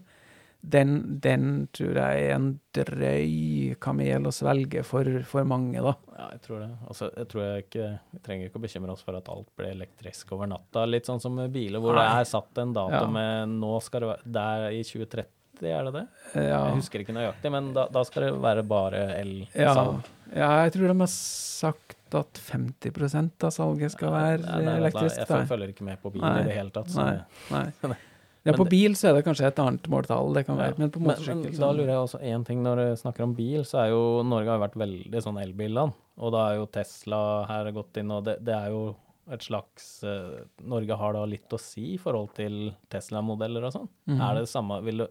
[0.61, 5.93] den, den tror jeg er en drøy kamel å svelge for, for mange, da.
[6.17, 6.69] Ja, jeg tror det.
[6.91, 9.71] Altså, jeg tror jeg ikke Vi trenger ikke å bekymre oss for at alt blir
[9.71, 10.83] elektrisk over natta.
[10.89, 13.05] Litt sånn som med biler, hvor det er satt en dato Ja.
[13.07, 15.29] med Nå skal det være Der i 2030,
[15.63, 16.03] er det det?
[16.35, 20.03] Ja, Jeg husker ikke nøyaktig, men da, da skal det være bare el-salg.
[20.35, 25.17] ja, jeg tror de har sagt at 50% av salget skal være Nei, nei, elektrisk.
[25.23, 25.41] Jeg da.
[25.45, 26.87] følger ikke med på bilen i det hele tatt.
[26.91, 27.19] Så nei.
[27.51, 27.95] Nei.
[28.45, 30.91] Ja, på bil så er det kanskje et annet måltall, det kan Ja, være, men
[30.91, 33.83] på motorsykkel så- da lurer jeg også én ting når du snakker om bil, så
[33.83, 35.93] er jo Norge har jo vært veldig sånn elbilland.
[36.17, 38.95] Og da er jo Tesla her gått inn, og det, det er jo
[39.29, 43.89] et slags uh, Norge har da litt å si i forhold til Tesla-modeller og sånn.
[44.07, 44.21] Mhm.
[44.21, 45.07] Er det det samme vil du,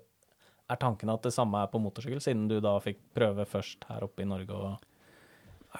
[0.70, 4.00] Er tanken at det samme er på motorsykkel, siden du da fikk prøve først her
[4.04, 4.78] oppe i Norge og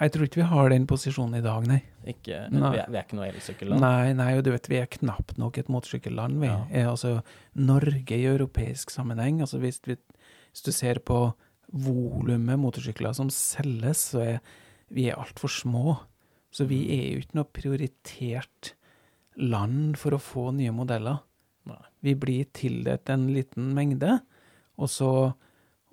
[0.00, 1.80] Jeg tror ikke vi har den posisjonen i dag, nei.
[2.06, 2.70] ikke Nei.
[2.74, 3.80] Vi er, vi er ikke noe elsykkelland?
[3.82, 6.46] Nei, nei, og du vet, vi er knapt nok et motorsykkelland, vi.
[6.46, 6.60] Ja.
[6.70, 7.16] Er altså
[7.58, 9.40] Norge i europeisk sammenheng.
[9.42, 9.96] Altså hvis, vi,
[10.52, 11.18] hvis du ser på
[11.74, 14.38] volumet motorsykler som selges, så er
[14.94, 15.98] vi er altfor små.
[16.54, 16.92] Så vi Mm.
[16.94, 18.72] er jo ikke noe prioritert
[19.36, 21.18] land for å få nye modeller.
[21.68, 21.82] Nei.
[22.02, 24.20] Vi blir tildelt en liten mengde,
[24.78, 25.34] og så,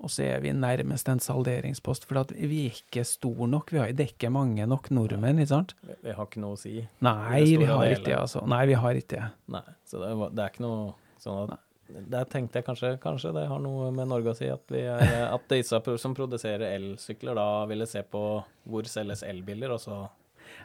[0.01, 2.05] og så er vi nærmest en salderingspost.
[2.10, 3.71] For at vi er ikke store nok.
[3.71, 5.75] Vi har, det er ikke mange nok nordmenn, ikke sant?
[5.88, 6.73] Vi, vi har ikke noe å si.
[7.05, 8.43] Nei, vi har ikke det, altså.
[8.51, 9.29] Nei, vi har ikke det.
[9.55, 10.91] Nei, så det, det er ikke noe
[11.23, 11.62] sånn at
[12.10, 15.01] Der tenkte jeg kanskje, kanskje det har noe med Norge å si, at, vi er,
[15.36, 18.21] at disse som produserer elsykler, da ville se på
[18.65, 19.99] hvor selges elbiler, og så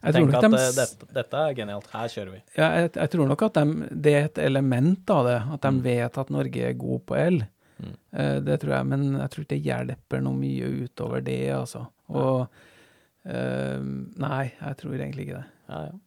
[0.02, 2.40] Jeg tror tenke at de, eh, dette, dette er genialt, her kjører vi.
[2.56, 5.72] ja, jeg, jeg tror nok at de, det er et element av det, at de
[5.76, 5.82] Mm.
[5.84, 7.40] vet at Norge er god på el.
[7.80, 7.96] Mm.
[8.12, 11.86] Eh, Det tror jeg, men jeg tror ikke det hjelper noe mye utover det, altså.
[12.10, 13.80] Og uh,
[14.24, 15.48] Nei, jeg tror egentlig ikke det.
[15.70, 15.98] Ja, ja.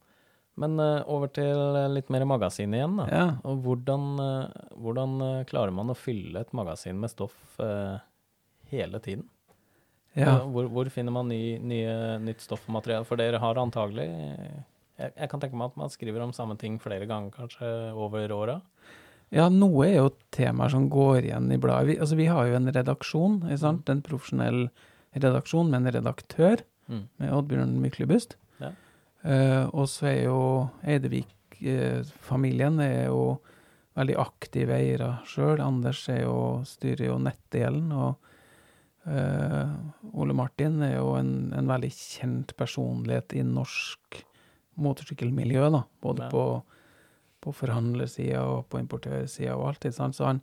[0.61, 3.05] Men eh, over til litt mer magasin igjen, da.
[3.09, 3.23] Ja.
[3.49, 4.03] Og hvordan,
[4.77, 5.15] hvordan
[5.49, 7.57] klarer man å fylle et magasin med stoff
[8.69, 9.25] hele tiden?
[10.13, 10.35] ja.
[10.45, 13.07] Hvor, hvor finner man ny, nye, nytt materiale?
[13.09, 14.05] For dere har antagelig
[14.93, 18.33] jeg, jeg kan tenke meg at man skriver om samme ting flere ganger kanskje over
[18.35, 18.59] åra.
[19.33, 21.87] Ja, noe er jo temaer som går igjen i bladet.
[21.89, 23.57] Vi, altså, vi har jo en redaksjon, Mm.
[23.57, 23.89] sant?
[23.89, 24.67] en profesjonell
[25.15, 27.07] redaksjon med en redaktør, Mm.
[27.19, 28.35] med Oddbjørn Myklebust.
[28.59, 28.69] Ja.
[29.25, 30.69] Uh, og så er jo
[31.63, 33.39] Eidevik-familien er jo
[33.97, 35.61] veldig aktive eiere sjøl.
[35.63, 38.17] Anders er jo, styrer jo nettdelen, og
[39.07, 39.69] uh,
[40.13, 44.23] Ole Martin er jo en, en veldig kjent personlighet i norsk
[44.81, 45.83] motorsykkelmiljø, da.
[46.03, 46.29] Både Ja.
[46.33, 46.45] på,
[47.43, 49.87] på forhandlersida og på importørsida og alt.
[49.95, 50.17] Sant?
[50.17, 50.41] Så han,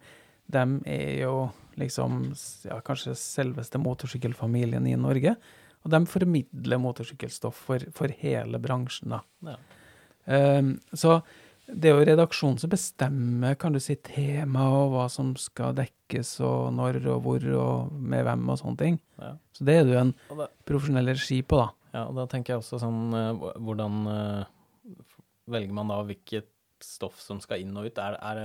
[0.53, 1.35] de er jo
[1.81, 2.23] liksom
[2.69, 5.37] ja, kanskje selveste motorsykkelfamilien i Norge.
[5.81, 9.23] Og de formidler motorsykkelstoff for, for hele bransjen, da.
[9.49, 9.61] Ja.
[10.31, 11.23] Um, så
[11.71, 16.35] det er jo redaksjonen som bestemmer, kan du si, tema og hva som skal dekkes,
[16.47, 18.99] og når og hvor og med hvem og sånne ting.
[19.23, 19.35] Ja.
[19.57, 20.15] Så det er du en
[20.69, 21.69] profesjonell regi på, da.
[21.95, 24.97] ja, og da tenker jeg også sånn eh, Hvordan eh,
[25.51, 26.49] velger man da hvilket
[26.85, 27.99] stoff som skal inn og ut?
[28.01, 28.41] Er, er,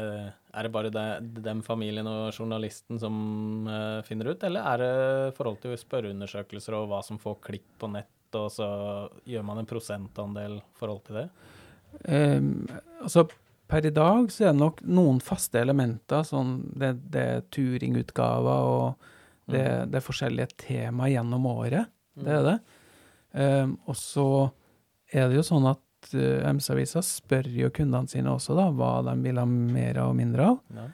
[0.51, 3.15] er det bare den familien og journalisten som
[3.69, 7.89] uh, finner ut, eller er det forhold til spørreundersøkelser og hva som får klikk på
[7.93, 8.67] nett, og så
[9.27, 11.25] gjør man en prosentandel forhold til det?
[12.09, 12.65] Um,
[13.01, 13.25] altså,
[13.71, 18.71] per i dag så er det nok noen faste elementer, sånn det, det er turingutgaver
[18.71, 19.11] og
[19.45, 19.91] det, mm.
[19.91, 21.91] det, er forskjellige tema gjennom året.
[22.17, 22.49] Det er mm.
[22.49, 22.59] det.
[23.35, 24.27] Um, og så
[25.13, 25.81] er det jo sånn at
[26.13, 30.51] uh, MC-avisa spør jo kundene sine også da, hva de vil ha mer og mindre
[30.51, 30.59] av.
[30.75, 30.89] Ja.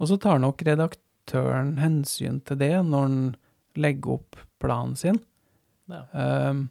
[0.00, 3.16] Og så tar nok redaktøren hensyn til det når han
[3.80, 5.20] legger opp planen sin.
[5.90, 6.04] Ja.
[6.12, 6.68] Um,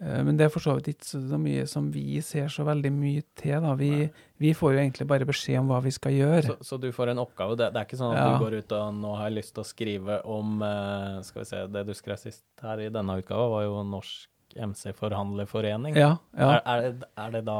[0.00, 3.24] men det er for så vidt ikke så mye som vi ser så veldig mye
[3.36, 3.58] til.
[3.60, 3.74] da.
[3.76, 4.06] Vi,
[4.40, 6.46] vi får jo egentlig bare beskjed om hva vi skal gjøre.
[6.46, 7.58] Så, så du får en oppgave?
[7.60, 8.30] Det, det, er ikke sånn at ja.
[8.32, 11.48] du går ut og nå har jeg lyst til å skrive om uh, Skal vi
[11.52, 15.96] se, det du skrev sist her i denne utgava, var jo norsk MC-forhandlerforening.
[15.98, 16.50] Ja, ja.
[16.50, 17.58] Er, er, det, er, det, da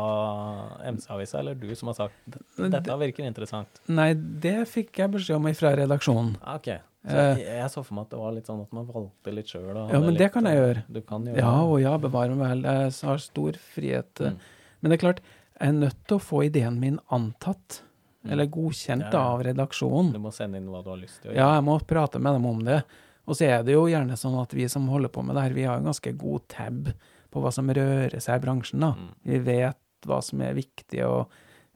[0.90, 3.82] MC-avisa eller du som har sagt dette virker interessant?
[3.90, 6.38] Nei, det fikk jeg beskjed om fra redaksjonen.
[6.42, 6.72] Ah, ok.
[7.00, 7.52] Så jeg, eh.
[7.56, 9.68] jeg, så for meg at det var litt sånn at man valgte litt sjøl.
[9.72, 10.82] Ja, men litt, det kan jeg gjøre.
[10.92, 12.66] Du kan gjøre ja, og ja, bevare meg vel.
[12.68, 14.20] Jeg har stor frihet.
[14.20, 14.40] Mm.
[14.80, 15.22] Men det er klart,
[15.54, 17.80] jeg er nødt til å få ideen min antatt.
[18.20, 18.34] Mm.
[18.34, 19.22] Eller godkjent ja, ja.
[19.32, 20.12] av redaksjonen.
[20.12, 21.40] Du må sende inn hva du har lyst til å gjøre.
[21.40, 22.82] Ja, jeg må prate med dem om det.
[23.30, 25.54] Og så er det jo gjerne sånn at vi som holder på med det her,
[25.54, 26.90] vi har en ganske god tab
[27.30, 28.82] på hva som rører seg i bransjen.
[28.82, 28.96] da.
[28.98, 29.12] Mm.
[29.30, 31.30] Vi vet hva som er viktig, og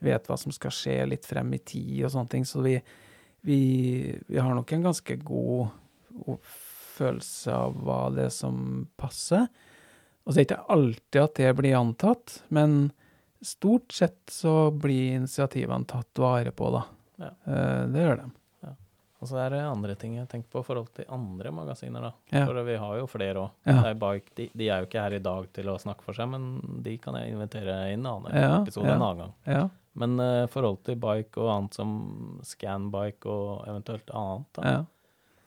[0.05, 2.49] vet hva som skal skje litt frem i tid og sånne ting.
[2.49, 2.75] Så vi,
[3.47, 3.61] vi,
[4.27, 5.71] vi har nok en ganske god
[6.97, 9.47] følelse av hva det er som passer.
[10.25, 12.79] Og så er det ikke alltid at det blir antatt, men
[13.45, 16.85] stort sett så blir initiativene tatt vare på, da.
[17.21, 17.31] Ja.
[17.47, 18.31] Eh, det gjør de.
[19.25, 22.11] Og så er det andre ting jeg tenker på i forhold til andre magasiner, da.
[22.29, 22.43] Ja.
[22.45, 23.55] For vi har jo flere òg.
[23.65, 23.95] Ja.
[24.37, 26.99] De, de, er jo ikke her i dag til å snakke for seg, men de
[27.01, 28.59] kan jeg invitere inn en annen ja.
[28.59, 29.73] episode en annen gang.
[29.97, 31.95] Men i uh, forhold til bike og annet som
[32.45, 34.75] scanbike og eventuelt annet, da.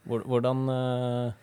[0.07, 1.37] Hvordan uh,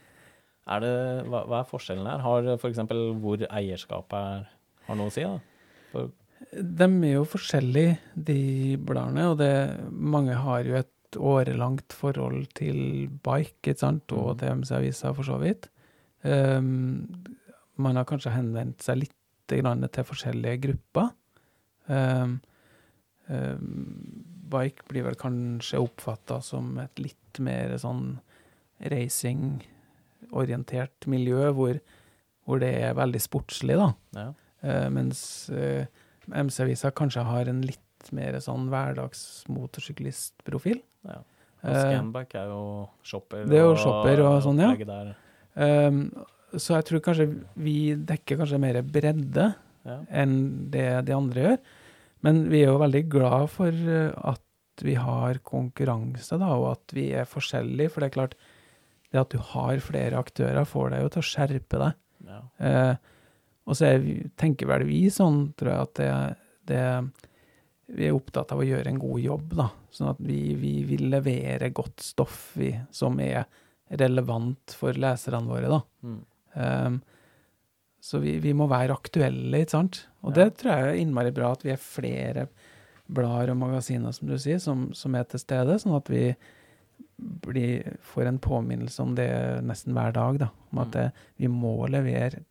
[0.74, 0.92] er det
[1.28, 2.24] hva, hva, er forskjellen her?
[2.24, 2.82] Har f.eks.
[3.22, 4.46] Hvor eierskapet er,
[4.88, 5.22] har noe å si?
[5.22, 5.38] da?
[5.92, 6.10] For
[6.54, 8.40] de er jo forskjellige, de
[8.82, 9.28] bladene.
[9.32, 9.52] Og det,
[9.92, 14.38] mange har jo et årelangt forhold til bike ikke sant, og mm.
[14.40, 15.70] til MC-avisa, for så vidt.
[16.24, 17.08] Um,
[17.76, 19.16] man har kanskje henvendt seg litt
[19.48, 19.64] til
[20.08, 21.08] forskjellige grupper.
[21.86, 22.40] Um,
[23.28, 24.24] um,
[24.54, 28.18] bike blir vel kanskje oppfatta som et litt mer sånn
[28.92, 31.74] racing-orientert miljø, hvor,
[32.46, 33.88] hvor, det er veldig sportslig, da.
[34.16, 34.28] Ja.
[34.64, 35.20] Uh, mens
[35.52, 35.84] uh,
[36.32, 37.80] MC-avisa kanskje har en litt
[38.16, 40.78] mer sånn hverdagsmotorsyklistprofil.
[41.08, 41.20] Ja.
[41.64, 42.62] Og Scanback er jo
[43.06, 43.44] shopper.
[43.48, 45.02] Det er jo shopper og, og sånn, ja.
[45.54, 46.00] Um,
[46.54, 49.46] så jeg tror kanskje vi dekker kanskje mer bredde
[49.86, 49.96] ja.
[50.12, 50.34] enn
[50.72, 51.56] det de andre gjør.
[52.24, 56.94] Men vi er jo veldig glad for eh, at vi har konkurranse, da, og at
[56.96, 57.92] vi er forskjellige.
[57.92, 58.38] For det er klart,
[59.12, 62.00] det at du har flere aktører, får deg jo til å skjerpe deg.
[62.24, 62.40] Ja.
[62.64, 63.12] Uh,
[63.68, 66.08] og så vi, tenker vel vi sånn, tror jeg, at det,
[66.72, 66.84] det
[67.86, 69.68] vi er opptatt av å gjøre en god jobb, da.
[69.92, 73.44] Sånn at vi, vi vil levere godt stoff vi, som er
[74.00, 75.80] relevant for leserne våre, da.
[76.06, 76.22] Mm.
[76.54, 77.00] Um,
[78.04, 80.02] så vi, vi, må være aktuelle, ikke sant.
[80.24, 80.42] Og ja.
[80.42, 82.48] det tror jeg er innmari bra at vi er flere
[83.04, 86.26] blader og magasiner, som du sier, som, som er til stede, sånn at vi
[87.16, 89.28] blir, får en påminnelse om det
[89.64, 90.50] nesten hver dag, da.
[90.72, 90.94] Om at mm.
[90.96, 92.42] det, vi må levere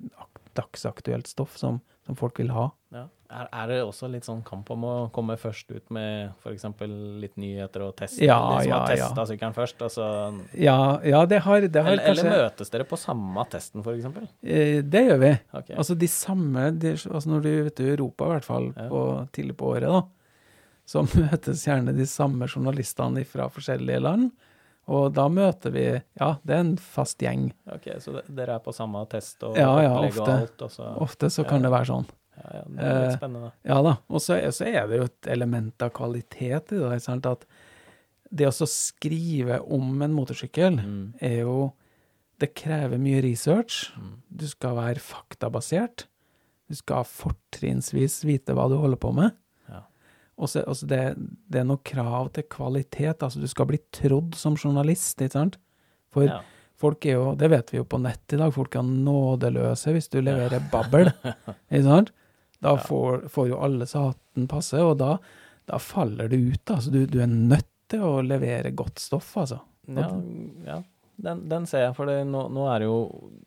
[0.57, 2.69] dagsaktuelt stoff som, som folk vil ha.
[2.93, 3.07] Ja.
[3.33, 6.67] Er, er, det også litt sånn kamp om å komme først ut med f.eks.
[7.21, 8.21] litt nyheter og teste?
[8.21, 9.25] Ja, de som ja, testa ja.
[9.31, 9.81] sykkelen først?
[9.87, 10.07] Altså,
[10.53, 14.29] ja, ja, det har, det har eller, kanskje Eller møtes dere på samme testen, f.eks.?
[14.45, 15.31] Eh, det gjør vi.
[15.49, 15.77] Okay.
[15.81, 19.57] Altså de samme de, altså Når du vet i Europa, i hvert fall på, tidlig
[19.57, 20.03] på året, da,
[20.93, 24.29] så møtes gjerne de samme journalistene fra forskjellige land.
[24.91, 25.85] Og da møter vi
[26.19, 27.51] Ja, det er en fast gjeng.
[27.71, 30.65] Ok, Så dere er på samme test og ja, ja, ofte, og alt?
[30.65, 32.09] Og så, ofte så kan det være sånn.
[32.33, 33.51] Ja, ja, det er litt spennende.
[33.53, 33.93] Eh, ja da.
[34.09, 36.97] Og så, så, er det jo et element av kvalitet i det.
[37.05, 37.29] Sant?
[37.29, 37.45] At
[38.33, 41.05] det å skrive om en motorsykkel mm.
[41.21, 41.71] er jo
[42.41, 43.93] Det krever mye research.
[43.95, 44.15] Mm.
[44.27, 46.07] Du skal være faktabasert.
[46.67, 49.37] Du skal fortrinnsvis vite hva du holder på med.
[50.33, 50.63] Ja.
[50.65, 53.21] Og det, det, er noe krav til kvalitet.
[53.21, 55.59] Altså, du skal bli trodd som journalist, ikke sant?
[56.13, 56.39] For ja.
[56.79, 60.09] folk er jo, det vet vi jo på nett i dag, folk er nådeløse hvis
[60.13, 61.11] du leverer babbel.
[61.73, 62.13] ikke sant?
[62.63, 65.17] Da får, får, jo alle så hatten passe, og da,
[65.69, 66.63] da faller det ut.
[66.71, 69.59] Altså, du, du, er nødt til å levere godt stoff, altså.
[69.91, 70.07] Ja,
[70.63, 70.79] ja.
[71.15, 72.97] Den, den ser jeg, for nå, nå er det jo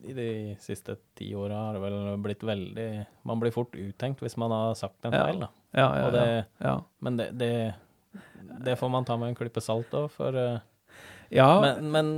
[0.07, 0.29] I de
[0.63, 2.87] siste ti åra har det vel blitt veldig
[3.27, 5.51] Man blir fort uttenkt hvis man har sagt en feil, da.
[5.77, 6.29] Ja, ja, det,
[6.63, 6.77] ja.
[7.03, 7.51] Men det, det,
[8.65, 10.63] det får man ta med en klype salt òg, for eh,
[11.35, 12.13] ja Men, men,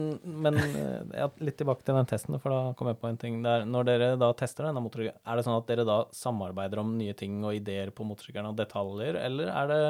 [0.44, 3.40] men eh, ja, litt tilbake til den testen, for da kom jeg på en ting.
[3.44, 6.92] Der, når dere da tester denne motorsykkelen, er det sånn at dere da samarbeider om
[6.98, 9.82] nye ting og ideer på motorsykkelen og detaljer, eller er det,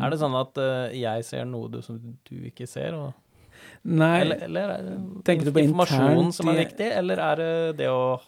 [0.00, 2.96] er det sånn at eh, jeg ser noe du, som du ikke ser?
[2.96, 3.12] Og,
[3.88, 7.76] Nei, eller, eller er det Tenker du på informasjon som er viktig, eller er det
[7.82, 8.18] det å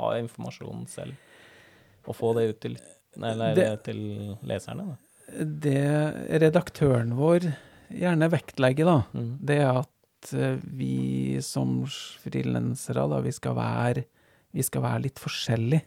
[0.00, 1.14] ha informasjon selv?
[2.08, 2.76] Og få det ut til,
[3.20, 4.86] nei, nei, Det- til leserne?
[4.90, 5.44] Da.
[5.44, 7.52] det redaktøren vår
[7.90, 9.38] gjerne vektlegger, da, mm.
[9.46, 14.04] det er at eh, vi som frilansere, da, vi skal være
[14.52, 15.84] vi skal være litt forskjellige.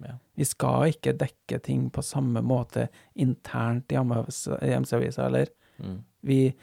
[0.00, 0.14] Ja.
[0.36, 2.86] Vi skal ikke dekke ting på samme måte
[3.20, 5.98] internt i hjemmeavisa, eller Mm.
[6.24, 6.54] vi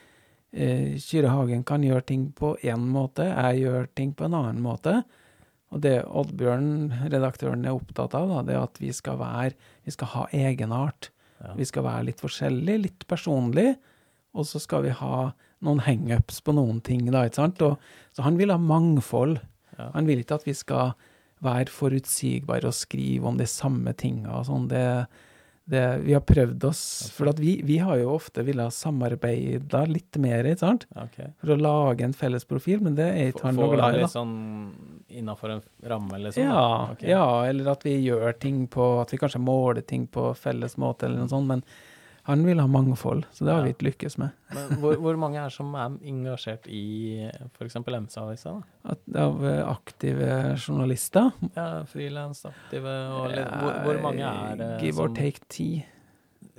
[0.53, 4.61] eh, Kyrre Hagen kan gjøre ting på én måte, jeg gjør ting på en annen
[4.63, 5.01] måte.
[5.73, 9.93] Og det Oddbjørn, redaktøren, er opptatt av, da, det er at vi skal være Vi
[9.95, 11.09] skal ha egenart.
[11.41, 11.55] Ja.
[11.57, 13.75] Vi skal være litt forskjellige, litt personlige,
[14.33, 17.63] og så skal vi ha noen hangups på noen ting, da, ikke sant?
[17.65, 17.81] Og,
[18.15, 19.39] så han vil ha mangfold.
[19.77, 19.89] Ja.
[19.95, 20.93] Han vil ikke at vi skal
[21.43, 24.69] være forutsigbare og skrive om de samme tinga og sånn.
[24.71, 24.85] Det,
[25.65, 26.82] det, vi har prøvd oss,
[27.15, 30.84] for vi, vi har jo ofte villet samarbeide litt mer, ikke sant?
[30.99, 31.21] Ok.
[31.39, 34.12] For å lage en felles profil, men det er ikke han noe glad i, litt
[34.12, 34.34] sånn
[35.08, 36.43] innafor en ramme, liksom?
[36.43, 37.13] Ja, okay.
[37.13, 41.08] Ja, eller at vi gjør ting på At vi kanskje måler ting på felles måte,
[41.08, 41.47] eller noe sånt.
[41.47, 41.63] Men
[42.23, 43.65] han vil ha mangfold, så det har Ja.
[43.65, 44.29] vi ikke lykkes med.
[44.53, 47.75] Men hvor, hvor mange er som er engasjert i f.eks.
[47.75, 48.53] MC-avisa?
[49.15, 54.99] av eh, aktive journalister Ja, Frilans, aktive og eller, hvor, hvor mange er det Give
[54.99, 55.86] or som- take ti.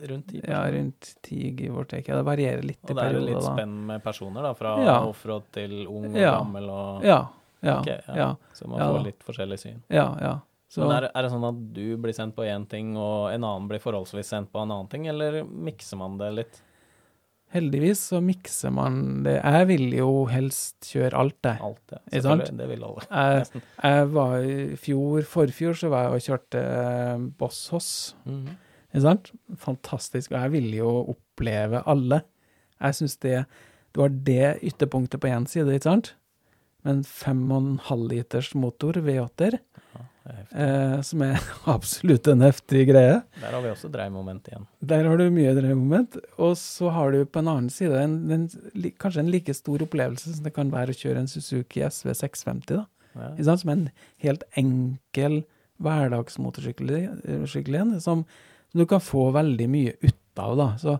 [0.09, 2.09] Rundt ti Ja, rundt ti, give or take.
[2.09, 5.01] Ja, det varierer litt Og i det er litt spenn med personer, da, fra Ja.
[5.07, 6.39] offroad til ung og Ja.
[6.41, 7.27] gammel og Ja,
[7.63, 9.83] ja, Okay, ja, Så man Ja, får litt forskjellig syn.
[9.89, 10.17] ja.
[10.21, 10.39] ja.
[10.75, 13.69] Så er, er det sånn at du blir sendt på én ting, og en annen
[13.71, 16.63] blir forholdsvis sendt på en annen ting, eller mikser man det litt?
[17.55, 19.37] heldigvis så mikser man det.
[19.39, 21.55] Jeg vil jo helst kjøre alt, det.
[21.63, 22.01] Alt, ja.
[22.17, 22.57] Selvfølgelig.
[22.59, 23.05] Det vil alle.
[23.15, 27.91] Jeg, jeg var i fjor, forfjor, så var jeg og kjørte eh, Boss Hoss.
[28.27, 28.57] Mhm.
[28.95, 29.31] Ikke sant?
[29.59, 30.31] Fantastisk.
[30.31, 32.21] Og jeg vil jo oppleve alle.
[32.79, 33.41] Jeg syns det
[33.95, 36.13] Du har det ytterpunktet på én side, ikke sant?
[36.87, 39.57] En 5,5 liters motor, V8-er,
[40.25, 41.37] Eh, som er
[41.75, 43.19] absolutt en heftig greie.
[43.43, 44.65] Der har vi også dreiemoment igjen.
[44.81, 46.17] Der har du mye dreiemoment.
[46.39, 48.47] Og så har du på en annen side en, en,
[49.01, 52.81] kanskje en like stor opplevelse som det kan være å kjøre en Suzuki SV 650,
[52.81, 52.87] da.
[53.15, 53.57] Ja.
[53.61, 53.85] Som en
[54.25, 55.45] helt enkel
[55.85, 58.25] hverdagsmotorsykkel eh, igjen, som,
[58.73, 60.57] som du kan få veldig mye ut av.
[60.59, 60.69] da.
[60.81, 60.97] Så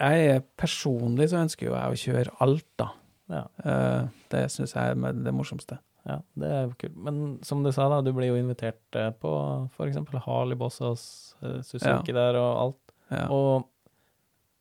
[0.00, 2.88] jeg er personlig så ønsker jo jeg å kjøre alt, da.
[3.36, 3.44] Ja.
[3.68, 5.78] Eh, det syns jeg er det morsomste.
[6.06, 6.96] Ja, det er kult.
[7.08, 9.32] Men som du sa, da, du blir jo invitert eh, på
[9.74, 9.98] f.eks.
[10.26, 12.94] Harley Bossas, eh, Suzuki der og alt.
[13.10, 13.26] Ja.
[13.34, 13.66] Og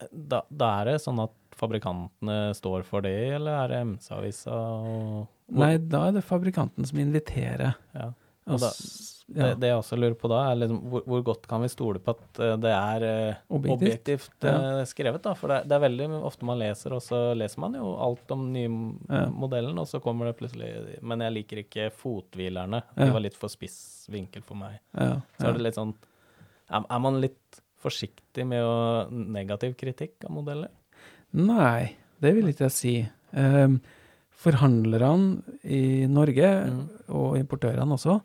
[0.01, 4.58] eh, da, da er det sånn at fabrikantene står for det, eller er det MC-avisa
[4.58, 7.75] og Nei, da er det fabrikanten som inviterer.
[7.93, 8.08] Ja.
[8.47, 8.71] Og da-
[9.27, 11.97] Det, det jeg også lurer på da, er liksom hvor, hvor godt kan vi stole
[11.97, 13.81] på at eh, det er eh, Objektivt.
[13.81, 15.31] objektivt eh, skrevet, da?
[15.34, 18.43] For det, det er veldig ofte man leser, og så leser man jo alt om
[18.53, 18.69] nye
[19.10, 19.23] Ja.
[19.34, 22.84] modellen, og så kommer det plutselig Men jeg liker ikke fothvilerne.
[22.95, 23.05] Ja.
[23.08, 24.77] De var litt for spiss vinkel for meg.
[24.93, 25.95] ja, Så er det litt sånn
[26.69, 30.69] Er, er man litt forsiktig med å negativ kritikk av modeller?
[31.34, 32.93] Nei, det vil ikke jeg si.
[33.34, 33.81] Um,
[34.45, 36.89] forhandlerne i Norge, Mm.
[37.10, 38.21] og importørene også,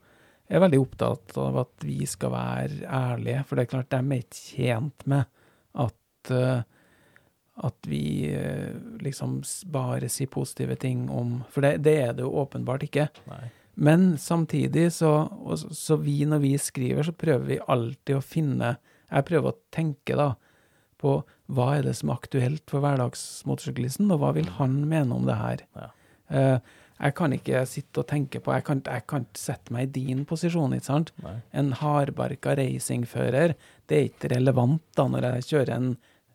[0.50, 3.44] er veldig opptatt av at vi skal være ærlige.
[3.46, 5.28] For det er klart, de er ikke tjent med
[5.78, 6.62] at, eh,
[7.70, 12.34] at vi eh, liksom bare sier positive ting om For det, det er det jo
[12.42, 13.08] åpenbart ikke.
[13.30, 13.46] Nei.
[13.80, 15.30] Men samtidig, så,
[15.70, 18.74] så, vi når vi skriver, så prøver vi alltid å finne
[19.08, 20.34] Jeg prøver å tenke da
[21.00, 21.14] på
[21.50, 25.38] hva er det som er aktuelt for hverdagsmotorsyklisten, og hva vil han mene om det
[25.38, 25.62] her?
[25.78, 25.86] Ja.
[26.30, 29.88] Eh, jeg kan ikke sitte og tenke på Jeg kan, jeg kan ikke sette meg
[29.88, 31.12] i din posisjon, ikke sant?
[31.24, 31.36] Nei.
[31.56, 33.54] En hardbarka racingfører,
[33.88, 35.90] det er ikke relevant da når jeg kjører en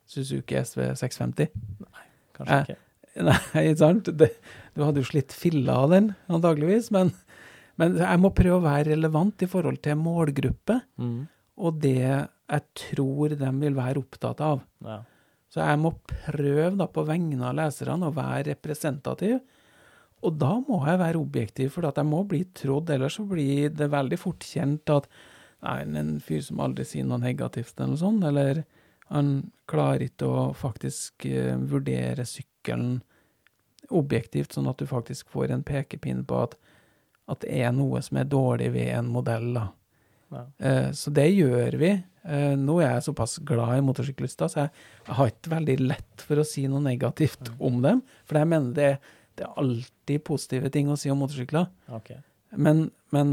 [0.10, 1.52] Suzuki SV 650.
[1.86, 2.08] Nei,
[2.38, 2.82] Kanskje Eh, ikke.
[3.30, 3.38] Nei,
[3.70, 4.10] ikke sant?
[4.20, 4.32] Det,
[4.76, 7.14] du hadde jo slitt filla av den, antageligvis, men,
[7.80, 11.28] men jeg må prøve å være relevant i forhold til målgruppe, Mm.
[11.58, 14.60] og det jeg tror de vil være opptatt av.
[14.84, 14.98] Ja.
[15.50, 19.40] Så jeg må prøve da på vegne av leserne å være representativ,
[20.24, 23.74] og da må jeg være objektiv, for at jeg må bli trodd, ellers så blir
[23.76, 25.10] det veldig fort kjent at
[25.66, 28.64] nei, er en fyr som aldri sier noe negativt eller noe sånt, eller
[29.14, 29.36] han
[29.70, 33.00] klarer ikke å faktisk eh, vurdere sykkelen
[33.94, 36.56] objektivt, sånn at du faktisk får en pekepinn på at,
[37.30, 39.52] at det er noe som er dårlig ved en modell.
[39.54, 39.68] da.
[40.34, 40.42] Ja.
[40.58, 41.92] Uh, så det gjør vi.
[42.26, 46.26] Uh, nå er jeg såpass glad i motorsyklister, så jeg, jeg har ikke veldig lett
[46.26, 48.02] for å si noe negativt om dem.
[48.26, 48.90] For jeg mener det,
[49.36, 51.68] det er alltid positive ting å si om motorsykler.
[51.98, 52.22] Okay.
[52.56, 53.32] Men, men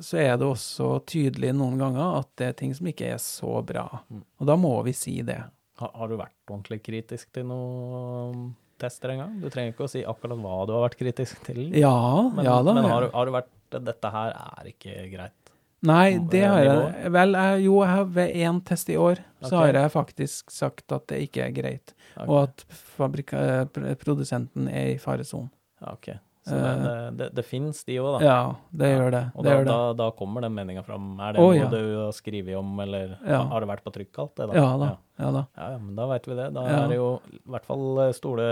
[0.00, 3.58] så er det også tydelig noen ganger at det er ting som ikke er så
[3.66, 3.86] bra.
[4.08, 4.22] Mm.
[4.40, 5.40] Og da må vi si det.
[5.82, 9.34] Har, har du vært ordentlig kritisk til noen tester en gang?
[9.42, 11.66] Du trenger ikke å si akkurat hva du har vært kritisk til.
[11.76, 11.92] Ja,
[12.30, 12.74] men, ja da.
[12.78, 15.43] men har, du- har du vært Dette her er ikke greit.
[15.84, 17.12] Nei, det det har jeg?
[17.12, 19.60] Vel, jeg, jo, jeg har ved én test i år så Ok.
[19.60, 22.26] har jeg faktisk sagt at det ikke er greit, okay.
[22.28, 22.64] og at
[22.96, 25.50] fabrika, eh, produsenten er i faresonen.
[25.84, 26.14] Okay.
[26.14, 26.22] ok.
[26.44, 27.10] Så det, Eh.
[27.16, 28.24] det, det, fins de òg, da.
[28.24, 29.22] Ja, det Ja, gjør det.
[29.34, 31.06] Og det da, gjør da, da kommer den meninga fram.
[31.18, 31.68] Er det oh, noe ja.
[31.72, 33.38] du har skrevet om, eller Ja.
[33.48, 34.54] har det vært på trykk alt det, da?
[34.60, 34.90] Ja da.
[35.18, 35.46] Ja da.
[35.56, 36.52] Ja, ja, men da veit vi det.
[36.52, 38.48] Da er det jo i hvert fall eh, stole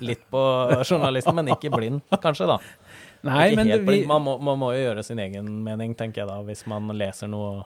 [0.00, 0.42] litt på
[0.82, 2.58] journalisten, men ikke blind, kanskje, da.
[3.22, 4.04] Nei, men helt vi.
[4.06, 7.28] Man må, man må jo gjøre sin egen mening, tenker jeg da, hvis man leser
[7.30, 7.64] noe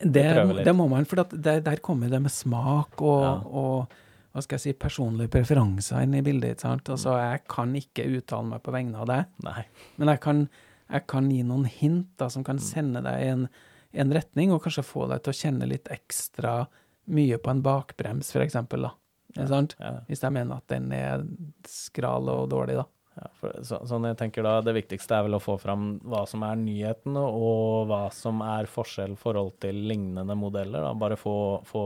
[0.00, 0.64] det, prøver litt.
[0.68, 3.32] det må man, for der, der kommer det med smak og, Ja.
[3.48, 3.88] og
[4.34, 6.50] hva skal jeg si, personlige preferanser inn i bildet.
[6.58, 6.84] ikke sant?
[6.92, 7.30] Altså, Mm.
[7.32, 9.64] Jeg kan ikke uttale meg på vegne av deg, Nei.
[9.96, 10.48] men jeg kan,
[10.92, 12.46] jeg kan gi noen hint da, som Mm.
[12.46, 13.48] kan sende deg i en,
[13.94, 16.66] en retning, og kanskje få deg til å kjenne litt ekstra
[17.08, 18.82] mye på en bakbrems, for eksempel.
[18.82, 18.90] Da.
[19.34, 19.74] Ikke sant?
[19.80, 21.24] Ja, Hvis jeg mener at den er
[21.66, 22.84] skral og dårlig, da.
[23.18, 26.24] Ja, for, så, sånn jeg tenker da, Det viktigste er vel å få fram hva
[26.30, 30.84] som er nyhetene, og hva som er forskjell forhold til lignende modeller.
[30.86, 31.34] da, Bare få,
[31.66, 31.82] få,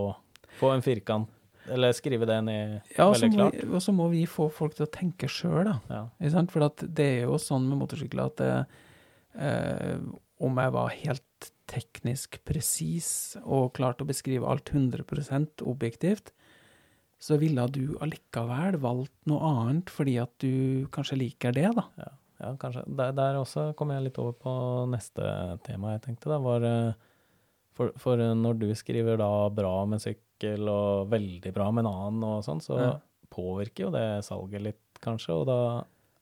[0.61, 1.31] få en firkant,
[1.73, 3.55] eller skrive det ned Ja, veldig klart.
[3.61, 5.79] vi- og så må vi få folk til å tenke sjøl, da.
[5.89, 6.45] Ja.
[6.51, 8.67] For at det er jo sånn med motorsykler at det,
[9.39, 9.99] eh,
[10.43, 16.33] om jeg var helt teknisk presis og klarte å beskrive alt 100% objektivt,
[17.23, 21.85] så ville du allikevel valgt noe annet fordi at du kanskje liker det, da.
[22.43, 22.83] Ja, kanskje.
[22.99, 24.53] Der, der også kom jeg litt over på
[24.91, 25.23] neste
[25.63, 26.93] tema jeg tenkte, da, var eh,
[27.79, 32.27] for, for når du skriver da bra med sykkel og veldig bra med en annen
[32.27, 32.91] og sånn, så Ja.
[33.33, 35.39] påvirker jo det salget litt, kanskje.
[35.39, 35.61] Og da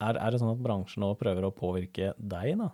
[0.05, 2.68] er, er det sånn at bransjen nå prøver å påvirke deg, da?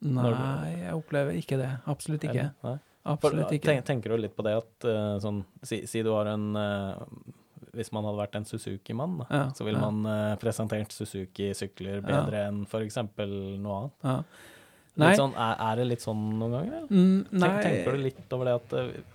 [0.00, 1.68] Du- Nei, jeg opplever ikke det.
[1.90, 2.46] Absolutt ikke.
[2.62, 2.78] Eller?
[3.04, 3.66] Absolutt ikke.
[3.74, 7.02] tenk, tenker du litt på det at eh, sånn Si, si du har en eh,
[7.76, 9.90] Hvis man hadde vært en Suzuki-mann, Ja, så ville ja.
[9.90, 12.98] man eh, presentert Suzuki-sykler bedre enn f.eks.
[13.60, 13.94] noe annet.
[14.04, 14.18] Ja.
[15.18, 16.82] Sånn, er, er det litt sånn noen ganger?
[16.86, 19.10] mm, Tenk, tenker du litt over det at eh,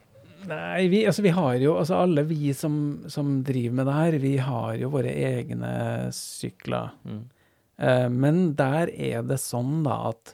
[0.50, 2.76] Nei, vi, altså vi har jo, altså alle vi som,
[3.12, 5.74] som driver med det her, vi har jo våre egne
[6.16, 6.94] sykler.
[7.08, 7.20] mm,
[7.80, 10.34] Eh, men der er det sånn da at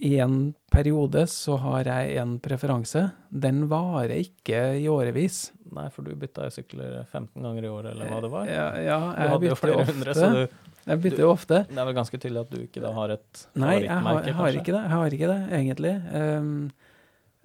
[0.00, 3.02] i en periode så har jeg en preferanse.
[3.28, 5.50] Den varer ikke i årevis.
[5.76, 8.48] Nei, for du bytta jo sykler 15 ganger i året, eller hva det var.
[8.48, 9.92] Ja, ja jeg bytter ofte.
[9.92, 11.58] hundre, så du, Jeg bytter jo ofte.
[11.68, 14.36] det er vel ganske tydelig at du ikke da har et Nei, jeg har, jeg
[14.38, 14.80] har ikke det.
[14.80, 15.94] Jeg har ikke det, egentlig.
[16.14, 16.54] Um,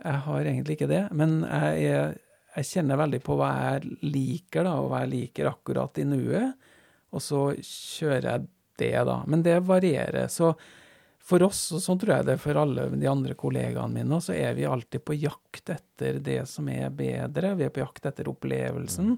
[0.06, 1.04] jeg har egentlig ikke det.
[1.12, 5.52] Men jeg, jeg, jeg kjenner veldig på hva jeg liker, da, og hva jeg liker
[5.52, 6.72] akkurat i nuet.
[7.12, 8.48] Og så kjører jeg
[8.80, 9.20] det, da.
[9.28, 10.32] Men det varierer.
[10.32, 10.54] Så
[11.26, 14.36] for oss, og sånn tror jeg det er for alle de andre kollegaene mine, så
[14.38, 17.56] er vi alltid på jakt etter det som er bedre.
[17.58, 19.16] Vi er på jakt etter opplevelsen,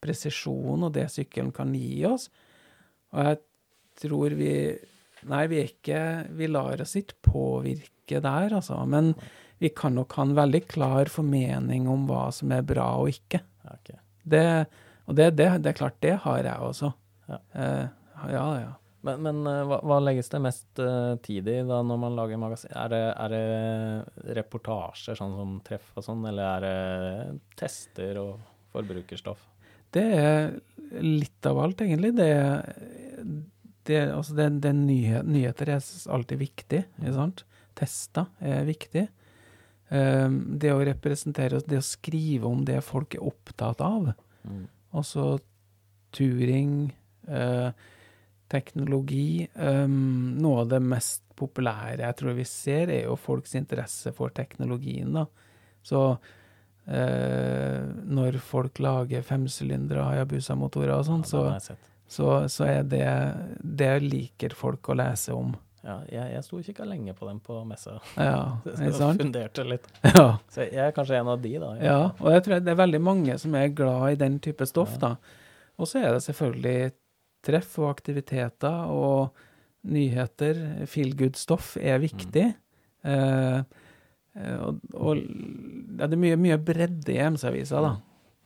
[0.00, 2.30] presisjon og det sykkelen kan gi oss.
[3.12, 3.42] Og jeg
[4.06, 4.54] tror vi
[5.28, 6.02] Nei, vi er ikke
[6.32, 8.78] Vi lar oss ikke påvirke der, altså.
[8.88, 9.12] Men
[9.60, 13.42] vi kan nok ha en veldig klar formening om hva som er bra og ikke.
[13.74, 13.98] Okay.
[14.24, 14.44] Det,
[15.04, 16.88] og det, det, det er klart, det har jeg også.
[17.28, 17.38] Ja.
[17.52, 17.84] Eh,
[18.32, 18.72] ja, ja.
[19.06, 22.40] Men, men eh, hva, hva legges det mest uh, tid i da når man lager
[22.40, 22.72] magasin?
[22.76, 28.34] Er det, er det reportasjer sånn som treff og sånn, eller er det tester og
[28.74, 29.46] forbrukerstoff?
[29.90, 30.52] Det er
[31.02, 32.12] litt av alt, egentlig.
[32.18, 32.28] Det,
[33.88, 37.44] det, altså det, det nyhet, nyheter er alltid viktig, ikke sant?
[37.80, 39.08] Tester er viktig.
[39.90, 44.12] Um, det å representere, det å skrive om det folk er opptatt av.
[44.46, 44.68] Mm.
[45.00, 45.24] Også
[46.14, 46.92] turing,
[47.26, 47.70] eh,
[48.50, 49.46] teknologi.
[49.54, 54.28] Um, noe av det mest populære jeg tror vi ser, er jo folks interesse for
[54.36, 55.12] teknologien.
[55.16, 55.24] da.
[55.86, 56.02] Så
[56.90, 57.80] eh,
[58.10, 61.76] når folk lager femsylindere Hayabusa-motorer og sånn, Ja, så,
[62.10, 63.08] så, så er det
[63.62, 65.54] Det liker folk å lese om.
[65.80, 67.94] Ja, jeg, jeg sto og kikka lenge på dem på messa.
[68.20, 69.22] Ja, ikke sant?
[69.22, 69.86] funderte litt.
[70.04, 70.26] Ja.
[70.52, 71.70] Så jeg er kanskje en av de, da.
[71.80, 74.98] Ja, og jeg tror det er veldig mange som er glad i den type stoff,
[75.00, 75.06] Ja.
[75.14, 75.38] da.
[75.80, 76.90] Og så er det selvfølgelig
[77.46, 79.38] treff og aktiviteter og
[79.90, 80.60] nyheter.
[80.90, 82.46] Feel good-stoff er viktig.
[83.08, 83.58] Eh,
[84.36, 87.94] eh, og, og ja, det er mye, mye bredde i MC-avisa, da.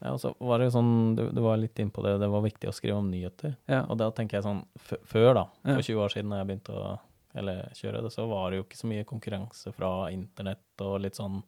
[0.05, 2.29] Ja, og så var det jo sånn, du, du var litt inne på det, det
[2.29, 3.57] var viktig å skrive om nyheter.
[3.71, 3.85] Ja.
[3.89, 4.63] Og da tenker jeg sånn,
[5.09, 5.79] før da, Ja.
[5.81, 6.95] 20 år siden da jeg begynte å
[7.35, 11.19] eller kjøre det, så var det jo ikke så mye konkurranse fra internett og litt
[11.19, 11.41] sånn.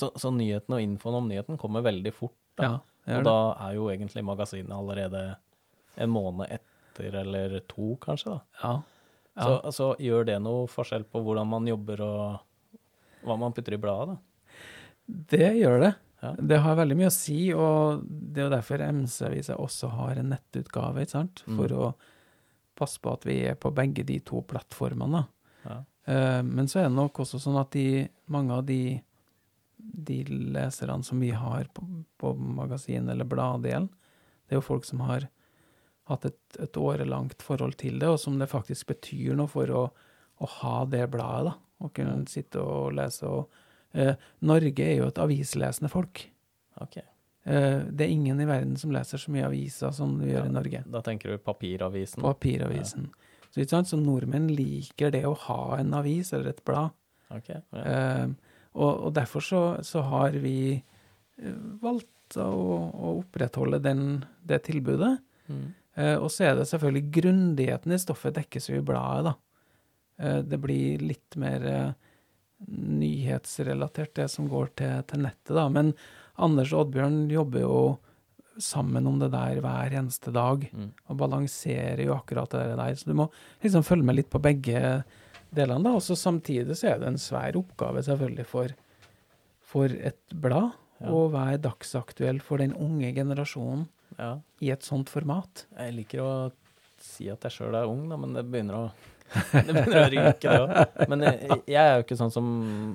[0.00, 2.36] Så, så nyheten og infoen om nyheten kommer veldig fort.
[2.56, 2.78] Da.
[3.04, 3.36] ja, og da
[3.66, 5.24] er jo egentlig magasinet allerede
[6.00, 8.40] en måned etter, eller to kanskje, da.
[8.62, 8.74] Ja.
[9.34, 9.42] Ja.
[9.42, 12.40] Så altså, gjør det noe forskjell på hvordan man jobber og
[13.26, 14.20] hva man putter i bladet, da?
[15.34, 15.92] Det gjør det.
[16.22, 16.30] Ja.
[16.38, 20.30] Det har veldig mye å si, og det er jo derfor MC-avisa også har en
[20.32, 21.42] nettutgave, ikke sant?
[21.48, 21.56] Mm.
[21.58, 21.88] For å
[22.78, 25.24] passe på at vi er på begge de to plattformene.
[25.66, 25.80] Ja.
[26.06, 29.00] Eh, Men så er det nok også sånn at de, mange av de,
[29.76, 31.84] de leserne som vi har på,
[32.22, 33.90] på magasin- eller bladdelen,
[34.46, 35.28] det er jo folk som har
[36.10, 39.84] hatt et, et årelangt forhold til det, og som det faktisk betyr noe for å,
[40.40, 41.60] å ha det bladet, da.
[41.84, 43.28] Å kunne sitte og lese.
[43.28, 43.64] Og,
[43.98, 44.14] eh,
[44.46, 46.22] Norge er jo et avislesende folk.
[46.80, 47.00] Ok.
[47.44, 50.54] Eh, det er ingen i verden som leser så mye aviser som vi gjør i
[50.54, 50.80] Norge.
[50.88, 52.22] Da tenker du papiravisen?
[52.24, 53.10] Papiravisen.
[53.50, 53.90] Så, ikke sant?
[53.90, 56.94] så nordmenn liker det å ha en avis eller et blad.
[57.34, 57.60] Ok, ja.
[57.82, 58.26] Eh,
[58.74, 65.18] og, og derfor så, så har vi eh, valgt å, å opprettholde den, det tilbudet.
[65.50, 65.68] Mm.
[65.96, 69.34] Eh, og så er det selvfølgelig grundigheten i stoffet dekkes jo i bladet, da.
[70.18, 71.92] Eh, det blir litt mer eh,
[73.04, 75.68] nyhetsrelatert, det som går til, til nettet, da.
[75.72, 75.92] Men
[76.42, 77.76] Anders og Oddbjørn jobber jo
[78.62, 80.90] sammen om det der hver eneste dag, Mm.
[81.10, 82.94] og balanserer jo akkurat det der.
[82.94, 83.28] Så du må
[83.62, 85.02] liksom følge med litt på begge
[85.54, 85.94] delene, da.
[85.94, 88.68] Og så samtidig så er det en svær oppgave selvfølgelig for,
[89.62, 90.72] for et blad
[91.02, 91.10] Ja.
[91.10, 93.88] være dagsaktuell for den unge generasjonen
[94.18, 94.34] ja.
[94.60, 95.66] i et sånt format.
[95.78, 96.30] Jeg liker å
[97.04, 98.86] si at jeg sjøl er ung, da, men det begynner å
[99.34, 101.08] det begynner å ryke, det òg.
[101.10, 102.46] Men jeg, jeg er jo ikke sånn som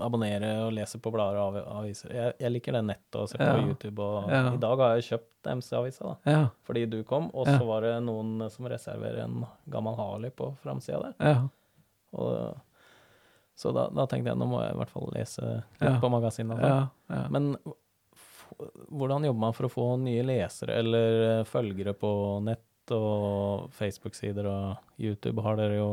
[0.06, 2.14] abonnerer og leser på blader og aviser.
[2.16, 3.66] Jeg, jeg liker det nettet og ser på Ja.
[3.66, 4.06] YouTube.
[4.06, 4.44] Og Ja.
[4.54, 6.32] i dag har jeg kjøpt MC-avisa, da.
[6.32, 9.42] Ja, Fordi du kom, og så var det noen som reserverer en
[9.74, 11.16] gammel Harley på framsida der.
[11.20, 11.48] ja.
[12.14, 12.56] Og,
[13.60, 15.44] så da, da tenkte jeg nå må jeg i hvert fall lese
[15.82, 16.62] litt på magasinet.
[16.64, 16.80] ja,
[17.12, 17.26] ja.
[17.34, 17.52] Men
[18.90, 22.12] hvordan jobber man for å få nye lesere eller eh, følgere på
[22.46, 25.44] nett og Facebook-sider og YouTube?
[25.46, 25.90] Har dere jo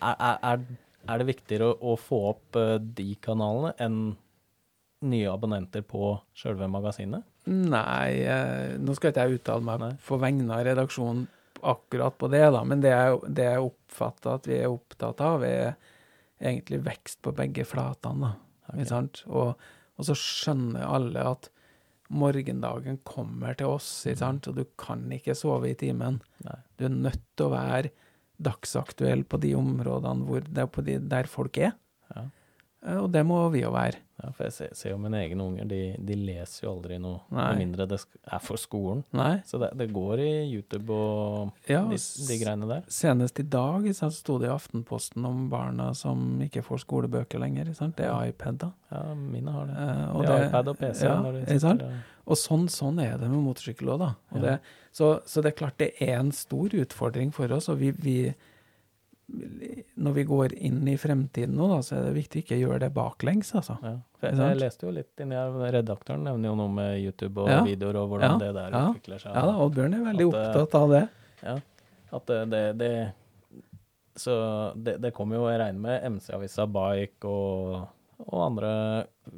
[0.00, 0.62] Er, er,
[1.06, 4.00] er, det viktigere å, å få opp eh, de kanalene enn
[5.06, 7.26] nye abonnenter på sjølve magasinet?
[7.46, 9.92] Nei, eh, nå skal ikke jeg uttale meg Nei.
[10.02, 11.26] på vegne av redaksjonen
[11.66, 15.44] akkurat på det, da, men det jeg, det jeg oppfatter at vi er opptatt av,
[15.46, 15.76] er
[16.36, 18.32] egentlig vekst på begge flatene.
[18.32, 19.06] da, Okay.
[19.30, 19.54] Og,
[19.96, 21.50] og så skjønner alle at
[22.12, 24.48] morgendagen kommer til oss, ikke sant?
[24.50, 26.20] og du kan ikke sove i timen.
[26.46, 26.58] Nei.
[26.78, 27.90] Du er nødt til å være
[28.36, 31.76] dagsaktuell på de områdene hvor det er de, der folk er,
[32.14, 32.28] Ja.
[32.86, 33.98] Eh, og det må vi jo være.
[34.16, 37.18] Ja, for jeg ser, ser jo mine egne unger, de, de leser jo aldri noe,
[37.36, 39.02] med mindre det er for skolen.
[39.12, 39.42] Nei?
[39.44, 42.86] Så det, det går i YouTube og Ja, de, de greiene der.
[42.88, 47.74] Senest i dag så sto det i Aftenposten om barna som ikke får skolebøker lenger.
[47.76, 47.98] Sant?
[48.00, 48.70] Det er iPad, da.
[48.94, 49.76] Ja, mine har det.
[49.84, 51.04] Eh, og er det- iPad og PC.
[51.04, 51.86] Ja, når de sant?
[52.24, 54.14] og- sånn, sånn er det med motorsykkel òg, da.
[54.32, 54.40] Ja.
[54.46, 54.58] det,
[54.96, 57.68] så, så det er klart det er en stor utfordring for oss.
[57.68, 58.18] Og vi, vi
[59.28, 62.78] Når vi går inn i fremtiden nå, da, så er det viktig ikke å gjøre
[62.84, 63.74] det baklengs, altså.
[63.82, 65.40] Ja, jeg, jeg leste jo litt inni
[65.74, 67.62] redaktøren nevner jo noe med YouTube og Ja.
[67.66, 68.38] videoer, og hvordan Ja.
[68.38, 69.34] det der utvikler seg.
[69.34, 71.02] Ja Oddbjørn er veldig At, eh, opptatt av det.
[71.42, 71.56] Ja,
[72.20, 73.12] at det, det, det
[74.16, 74.36] Så
[74.80, 77.88] det, det kommer jo, jeg regner med, MC-avisa Bike og,
[78.30, 78.70] og andre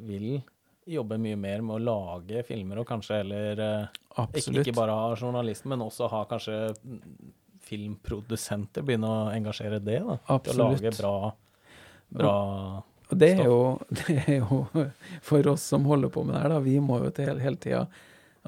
[0.05, 0.41] vil
[0.89, 4.67] jobbe mye mer med å lage filmer, og kanskje heller eh, ikke, Absolutt.
[4.67, 6.55] ikke bare ha journalisten, men også ha kanskje
[7.69, 10.19] filmprodusenter begynne å engasjere det, da.
[10.45, 11.15] Til å lage bra,
[12.09, 12.35] bra
[13.09, 13.59] Og det er, jo,
[14.01, 14.63] det er jo
[15.25, 17.61] for oss som holder på med det her, da, vi må jo til hele, hele
[17.61, 17.87] tida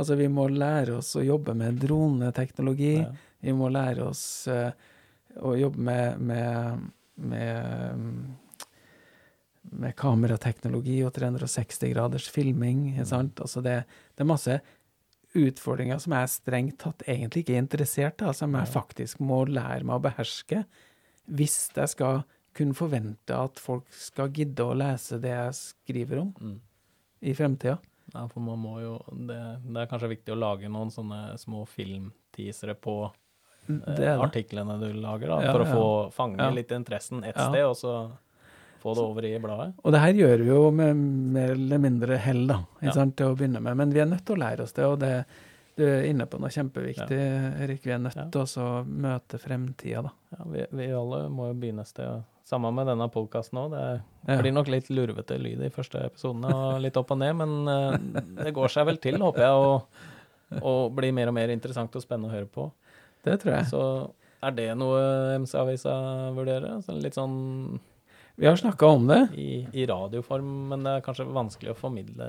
[0.01, 2.93] Altså, vi må lære oss å jobbe med droneteknologi.
[3.01, 3.09] Ja.
[3.43, 4.71] Vi må lære oss uh,
[5.43, 6.85] å jobbe med, med,
[7.21, 8.61] med, mm,
[9.83, 12.87] med kamerateknologi og 360 graders filming.
[12.93, 13.43] Ikke sant?
[13.43, 13.81] Altså det,
[14.15, 14.57] det er masse
[15.37, 19.83] utfordringer som jeg strengt tatt egentlig ikke er interessert i, som jeg faktisk må lære
[19.87, 20.65] meg å beherske
[21.31, 22.23] hvis jeg skal
[22.57, 26.59] kunne forvente at folk skal gidde å lese det jeg skriver om Mm.
[27.21, 27.77] i fremtida.
[28.13, 31.63] Ja, for man må jo det, det er kanskje viktig å lage noen sånne små
[31.69, 32.95] filmteasere på
[33.69, 37.47] eh, artiklene du lager, da, Ja, for å få fange litt interessen et Ja.
[37.47, 37.93] sted, og så
[38.81, 39.69] få det over i bladet.
[39.85, 40.99] Og det her gjør vi jo med
[41.37, 42.91] mer eller mindre hell, da, Ja.
[42.97, 43.77] sant, til å begynne med.
[43.77, 45.13] Men vi er nødt til å lære oss det, og det,
[45.77, 47.19] du er inne på noe kjempeviktig,
[47.63, 47.81] Erik.
[47.85, 48.65] Vi er nødt til ja.
[48.65, 50.13] å møte fremtida, da.
[50.37, 52.23] Ja, vi, vi alle må jo begynne et sted.
[52.51, 53.71] Samme med denne podkasten òg.
[53.71, 54.41] Det Ja.
[54.41, 58.23] blir nok litt lurvete lyd i første episodene og litt opp og ned, men eh,
[58.43, 59.51] det går seg vel til, håper jeg.
[59.51, 60.09] Og
[60.59, 62.65] og blir mer og mer interessant og spennende å høre på.
[63.23, 63.69] Det tror jeg.
[63.71, 63.83] Så
[64.43, 64.99] er det noe
[65.39, 65.93] MC-avisa
[66.35, 66.81] vurderer?
[66.83, 67.79] Så litt sånn
[68.41, 69.19] Vi har snakka om det.
[69.37, 72.27] i, i radioform, men det er kanskje vanskelig å formidle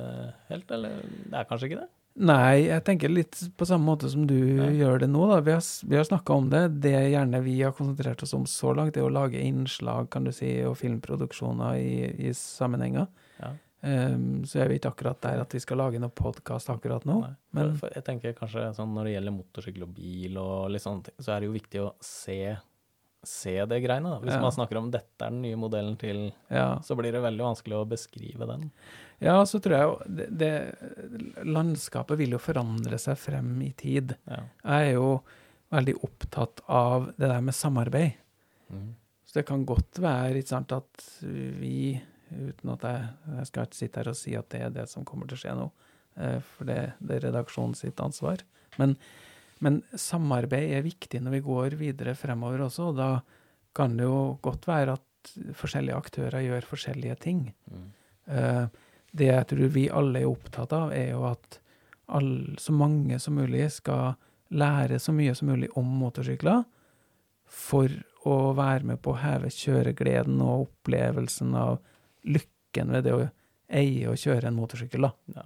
[0.51, 1.89] helt, eller det er kanskje ikke det?
[2.29, 4.67] Nei, jeg tenker litt på samme måte som du Ja.
[4.69, 5.23] gjør det nå.
[5.31, 5.39] da.
[5.41, 6.61] Vi har, vi har snakka om det.
[6.85, 10.33] Det gjerne vi har konsentrert oss om så langt, er å lage innslag kan du
[10.37, 13.07] si, og filmproduksjoner i, i sammenhenger.
[13.41, 13.55] Ja.
[13.83, 17.17] Um, så jeg vet ikke akkurat der at vi skal lage noen podkast akkurat nå.
[17.25, 17.33] Nei.
[17.57, 20.85] men- for, for jeg tenker kanskje sånn når det gjelder motorsykkel og bil og litt
[20.85, 22.37] sånne ting, så er det jo viktig å se,
[23.25, 24.11] se det greiene.
[24.17, 24.19] Da.
[24.25, 24.41] Hvis Ja.
[24.41, 26.79] man snakker om dette er den nye modellen til, Ja.
[26.81, 28.71] så blir det veldig vanskelig å beskrive den.
[29.21, 34.17] ja, så tror jeg jo det, det Landskapet vil jo forandre seg frem i tid.
[34.29, 34.43] Ja.
[34.65, 35.23] Jeg er jo
[35.73, 38.15] veldig opptatt av det der med samarbeid.
[38.73, 38.95] Mm.
[39.25, 42.01] Så det kan godt være sant, at vi,
[42.33, 43.09] uten at jeg,
[43.39, 45.41] jeg skal ikke sitte her og si at det er det som kommer til å
[45.41, 45.71] skje nå,
[46.19, 48.43] eh, for det, det er redaksjonen sitt ansvar.
[48.79, 48.97] Men,
[49.63, 53.11] men samarbeid er viktig når vi går videre fremover også, og da
[53.77, 57.45] kan det jo godt være at forskjellige aktører gjør forskjellige ting.
[57.71, 57.91] Mm.
[58.27, 58.65] Eh,
[59.13, 61.59] Det jeg tror vi alle er opptatt av, er jo at
[62.09, 64.15] all, så mange som mulig skal
[64.49, 66.65] lære så mye som mulig om motorsykler,
[67.45, 67.93] for
[68.25, 71.77] å være med på å heve kjøregleden og opplevelsen av
[72.25, 73.29] lykken ved det å
[73.69, 75.05] eie og kjøre en motorsykkel.
[75.05, 75.13] Da.
[75.37, 75.45] Ja.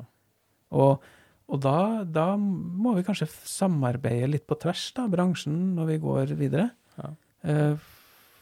[0.78, 1.02] Og,
[1.49, 6.32] og da, da må vi kanskje samarbeide litt på tvers, da, bransjen, når vi går
[6.38, 6.70] videre.
[6.99, 7.12] Ja.
[7.47, 7.76] Uh,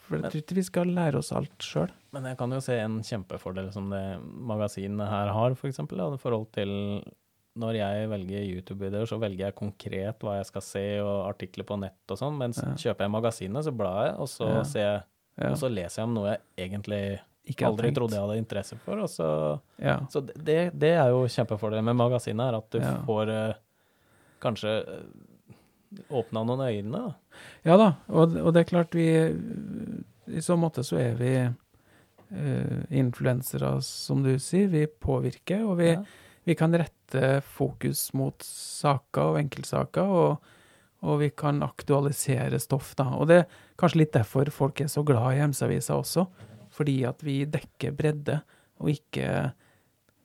[0.05, 1.93] for jeg tror ikke vi skal lære oss alt sjøl.
[2.13, 6.11] Men jeg kan jo se en kjempefordel som det magasinet her har, for eksempel, da,
[6.15, 6.73] i forhold til
[7.61, 11.77] når jeg velger YouTube-videoer, så velger jeg konkret hva jeg skal se, og artikler på
[11.79, 12.73] nett og sånn, mens Ja.
[12.75, 14.63] kjøper jeg magasinet, så blar jeg, og så, Ja.
[14.65, 17.99] ser jeg, og så leser jeg om noe jeg egentlig Ikke aldri tenkt.
[17.99, 19.99] trodde jeg hadde interesse for, og så Ja.
[20.11, 22.95] Så det, det er jo kjempefordelen med magasinet, er at du Ja.
[23.05, 23.55] får eh,
[24.41, 26.91] kanskje eh, åpna noen øyne.
[26.93, 27.15] Da.
[27.65, 29.07] Ja da, og, og det er klart vi
[30.35, 31.35] I så måte så er vi
[32.33, 34.69] uh, influensere, som du sier.
[34.73, 36.03] Vi påvirker, og vi, Ja.
[36.47, 40.41] vi kan rette fokus mot saker og enkeltsaker, og,
[41.05, 43.05] og vi kan aktualisere stoff, da.
[43.21, 43.47] Og det er
[43.79, 46.27] kanskje litt derfor folk er så glad i MC-avisa også,
[46.75, 48.41] fordi at vi dekker bredde,
[48.83, 49.53] og ikke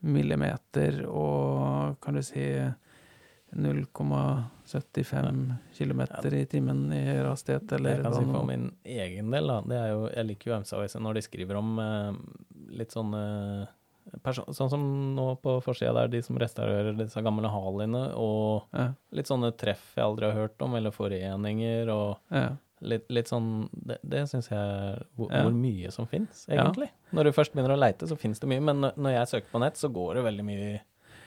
[0.09, 2.45] millimeter og kan du si
[3.51, 6.01] 0,75 km
[6.33, 9.57] i timen i hastighet, eller jeg kan si for min egen del, da.
[9.65, 12.13] Det er jo, jeg liker jo MC-avisen når de skriver om eh,
[12.79, 13.23] litt sånne
[14.25, 14.85] person, Sånn som
[15.15, 19.91] nå på forsida der, de som restaurerer disse gamle haliene, og ja, litt sånne treff
[19.97, 22.49] jeg aldri har hørt om, eller foreninger, og ja.
[22.81, 25.43] Litt, litt sånn Det, det syns jeg hvor, Ja.
[25.43, 26.63] hvor mye som fins, Ja.
[26.63, 26.89] egentlig.
[27.13, 29.59] Når du først begynner å leite, så fins det mye, men når- jeg søker på
[29.59, 30.79] nett, så går det veldig mye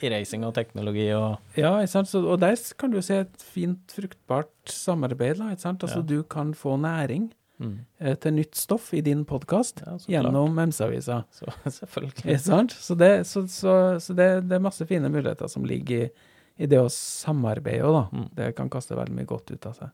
[0.02, 2.08] i racing og teknologi og Ja, ikke sant?
[2.08, 5.38] Så, og der kan du se et fint, fruktbart samarbeid.
[5.38, 5.80] Da, ikke sant?
[5.82, 6.02] Altså, Ja.
[6.02, 7.30] Du kan få næring
[7.60, 7.78] mm.
[8.00, 11.24] eh, til nytt stoff i din podkast Ja, gjennom MC-avisa.
[11.30, 11.46] Så
[11.78, 12.40] selvfølgelig.
[12.80, 16.10] Så, det, så, så, så det, det er masse fine muligheter som ligger i,
[16.58, 18.18] i det å samarbeide òg, da.
[18.18, 18.28] Mm.
[18.34, 19.90] Det kan kaste veldig mye godt ut av seg.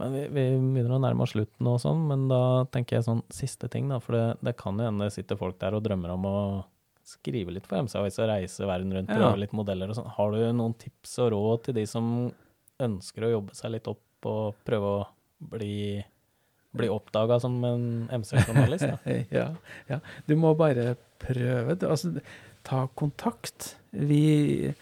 [0.00, 3.22] Men vi, vi begynner å nærme oss slutten og sånn, men da tenker jeg sånn
[3.32, 3.98] siste ting, da.
[4.00, 6.36] For det, det kan jo hende det sitter folk der og drømmer om å
[7.04, 9.18] skrive litt for MC-avisa, reise verden rundt, Ja.
[9.18, 10.08] prøve litt modeller og sånn.
[10.16, 12.06] Har du noen tips og råd til de som
[12.80, 15.06] ønsker å jobbe seg litt opp og prøve å
[15.52, 15.98] bli,
[16.78, 18.86] bli oppdaga som en MC-journalist?
[19.34, 19.48] ja,
[19.90, 19.98] ja.
[20.26, 21.76] Du må bare prøve.
[21.84, 22.14] Altså,
[22.64, 23.74] ta kontakt.
[23.92, 24.72] Vi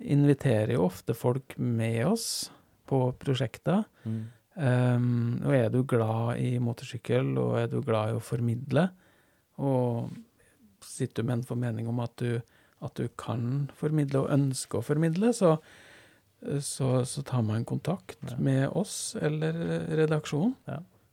[0.00, 2.50] inviterer jo ofte folk med oss
[2.88, 3.84] på prosjekter.
[4.08, 4.24] Mm.
[4.56, 8.86] Um, og er du glad i motorsykkel, og er du glad i å formidle,
[9.60, 10.14] og
[10.84, 12.38] sitter du med en formening om at du,
[12.84, 15.56] at du kan formidle og ønsker å formidle, så,
[16.64, 18.36] så, så tar man kontakt Ja.
[18.38, 19.56] med oss eller
[19.96, 20.54] redaksjonen.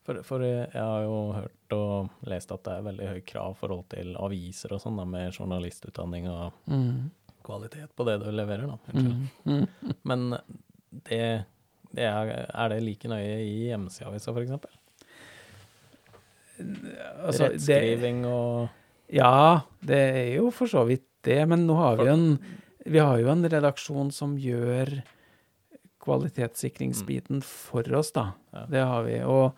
[0.03, 3.59] For, for jeg har jo hørt og lest at det er veldig høy krav i
[3.61, 7.09] forhold til aviser og sånn, med journalistutdanning og Mm.
[7.43, 8.77] kvalitet på det du leverer, da.
[8.93, 9.29] Mm.
[9.47, 9.93] Mm.
[10.03, 10.25] Men
[11.07, 11.45] det,
[11.93, 14.51] det er, er det like nøye i hjemmesideavisa, f.eks.?
[17.23, 18.69] Altså, det, Rettskriving og
[19.13, 22.25] ja, det er jo for så vidt det, men nå har vi en,
[22.85, 24.95] vi har jo en redaksjon som gjør
[26.03, 28.31] kvalitetssikringsbiten for oss, da.
[28.55, 28.65] Ja.
[28.71, 29.19] Det har vi.
[29.23, 29.53] Og,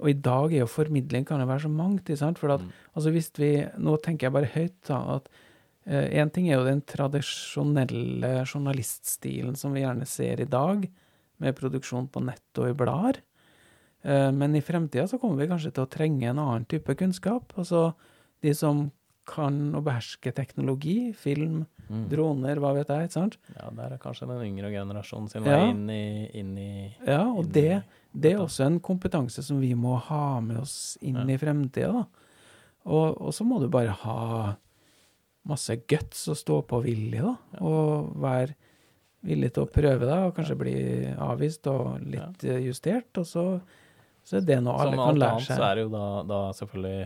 [0.00, 2.40] og i dag er jo formidling kan jo være så mangt, sant?
[2.40, 2.72] For at, Mm.
[2.96, 5.28] altså hvis vi, nå tenker jeg bare høyt, da, at
[6.16, 10.88] én ting er jo den tradisjonelle journaliststilen som vi gjerne ser i dag,
[11.44, 13.20] med produksjon på nett og i blader.
[14.04, 17.52] Eh, men i fremtida så kommer vi kanskje til å trenge en annen type kunnskap.
[17.60, 17.90] Altså
[18.44, 18.86] de som
[19.28, 22.06] kan å beherske teknologi, film, Mm.
[22.08, 23.34] droner, hva vet jeg, ikke sant?
[23.58, 25.58] Ja, der er kanskje den yngre generasjonen sin Ja.
[25.58, 27.82] vei inn i, inn i Ja, og inn det,
[28.16, 31.26] det er også en kompetanse som vi må ha med oss inn Ja.
[31.34, 32.06] i fremtida, da.
[32.86, 34.56] Og, og så må du bare ha
[35.44, 37.36] masse guts og stå på vilje, da.
[37.60, 38.54] Og være
[39.24, 40.76] villig til å prøve deg, og kanskje bli
[41.16, 42.58] avvist og litt ja.
[42.60, 43.10] justert.
[43.22, 43.44] Og så,
[44.24, 45.56] så er det noe alle Som kan alt lære annet seg.
[45.60, 47.02] så er det jo da, da selvfølgelig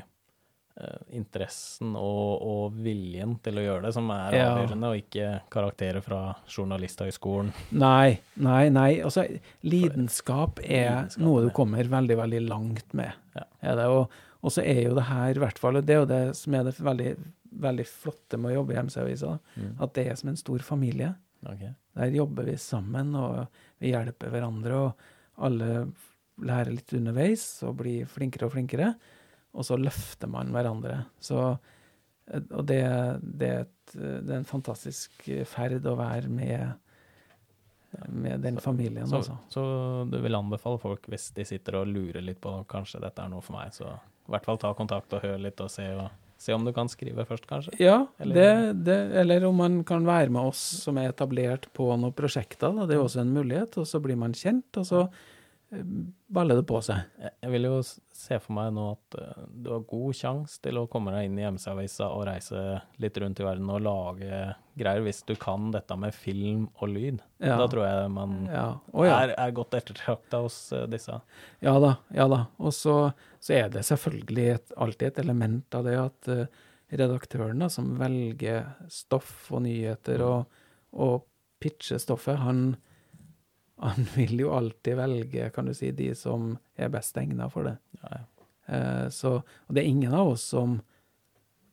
[0.78, 4.48] eh, interessen og, og viljen til å gjøre det som er Ja.
[4.56, 7.52] avgjørende, og ikke karakterer fra Journalisthøgskolen.
[7.78, 8.90] Nei, nei, nei.
[9.06, 9.24] Altså,
[9.66, 13.12] lidenskap er Lidenskap, noe du kommer veldig, veldig langt med.
[13.38, 13.46] Ja.
[13.72, 14.10] Er det, og,
[14.42, 16.54] og så er jo det her, i hvert fall, og det er jo det som
[16.58, 17.14] er det veldig,
[17.58, 19.72] veldig flotte med å jobbe i MC-avisa, Mm.
[19.82, 21.14] at det er som en stor familie.
[21.46, 21.64] Ok.
[21.98, 23.46] Der jobber vi sammen, og
[23.82, 25.70] vi hjelper hverandre, og alle
[26.38, 28.92] lærer litt underveis og blir flinkere og flinkere.
[29.58, 31.00] Og så løfter man hverandre.
[31.22, 31.38] Så,
[32.36, 32.82] og det,
[33.22, 36.76] det, er et, det er en fantastisk ferd å være med,
[38.12, 39.38] med den familien, Så, altså.
[39.50, 39.64] så
[40.10, 43.42] du vil anbefale folk, hvis de sitter og lurer litt på kanskje dette er noe
[43.42, 43.94] for meg, så
[44.28, 46.88] i hvert fall ta kontakt og hør litt og se, og, se om du kan
[46.88, 47.74] skrive først, kanskje?
[47.82, 51.88] Ja, Eller- det, det, eller om man kan være med oss som er etablert på
[51.98, 52.70] noen prosjekter.
[52.76, 52.86] Da.
[52.86, 53.76] Det er også en mulighet.
[53.78, 55.08] Og så blir man kjent, og så
[55.68, 57.02] baller det på seg.
[57.20, 60.86] Jeg vil jo se for meg nå at eh, du har god sjanse til å
[60.90, 62.62] komme deg inn i MC-avisa og reise
[63.02, 64.40] litt rundt i verden og lage
[64.78, 67.20] greier, hvis du kan dette med film og lyd.
[67.42, 67.58] Ja.
[67.60, 68.66] Da tror jeg man Ja.
[68.78, 69.18] Å, ja.
[69.26, 71.20] er, er godt ettertrakta hos eh, disse.
[71.64, 72.44] Ja da, ja da.
[72.62, 72.96] Og så,
[73.36, 76.46] så er det selvfølgelig et, alltid et element av det at eh,
[76.96, 80.60] redaktøren da, som velger stoff og nyheter og,
[80.96, 81.26] og
[81.60, 82.78] pitcher stoffet, han,
[83.78, 87.76] han vil jo alltid velge, kan du si, de som er best egna for det.
[88.02, 88.24] Ja, ja.
[88.68, 90.80] Eh, så, og det er ingen av oss som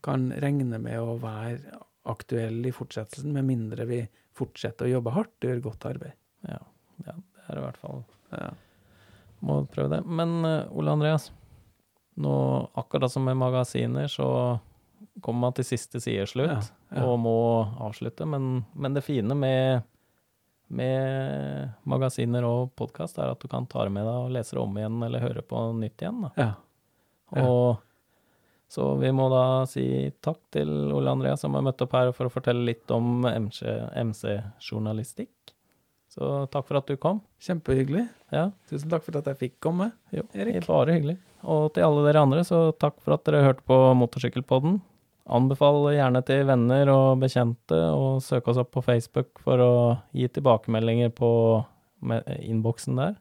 [0.05, 4.03] kan regne med å være aktuelle i fortsettelsen, med mindre vi
[4.37, 6.13] fortsetter å jobbe hardt og gjøre godt arbeid.
[6.45, 6.61] Ja,
[7.07, 8.53] ja, det er i hvert fall Ja.
[9.45, 10.05] Må prøve det.
[10.07, 11.27] Men eh, Ole Andreas,
[12.21, 12.35] nå
[12.79, 14.27] akkurat som med magasiner, så
[15.21, 17.37] kommer man til siste sideslutt og må
[17.83, 18.25] avslutte.
[18.29, 19.83] Men, men det fine med,
[20.75, 24.61] med magasiner og podkast er at du kan ta det med deg og lese det
[24.61, 26.23] om igjen eller høre på nytt igjen.
[26.37, 26.51] Ja.
[27.35, 27.43] Ja.
[27.47, 27.81] Og
[28.71, 29.85] så vi må da si
[30.25, 35.31] takk til Ole Andreas som har møtt opp her for å fortelle litt om MC-journalistikk.
[36.15, 37.17] så takk for at du kom.
[37.43, 38.05] Kjempehyggelig.
[38.31, 39.91] Ja, Tusen takk for at jeg fikk komme.
[40.15, 40.65] jo, Erik.
[40.67, 41.17] bare hyggelig.
[41.43, 44.79] Og til alle dere andre, så takk for at dere hørte på Motorsykkelpodden.
[45.25, 49.71] Anbefal gjerne til venner og bekjente, og søk oss opp på Facebook for å
[50.13, 51.29] gi tilbakemeldinger på
[52.45, 53.15] innboksen der.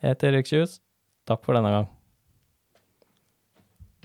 [0.00, 0.78] Jeg heter Erik Kjus.
[1.28, 1.88] Takk for denne gang.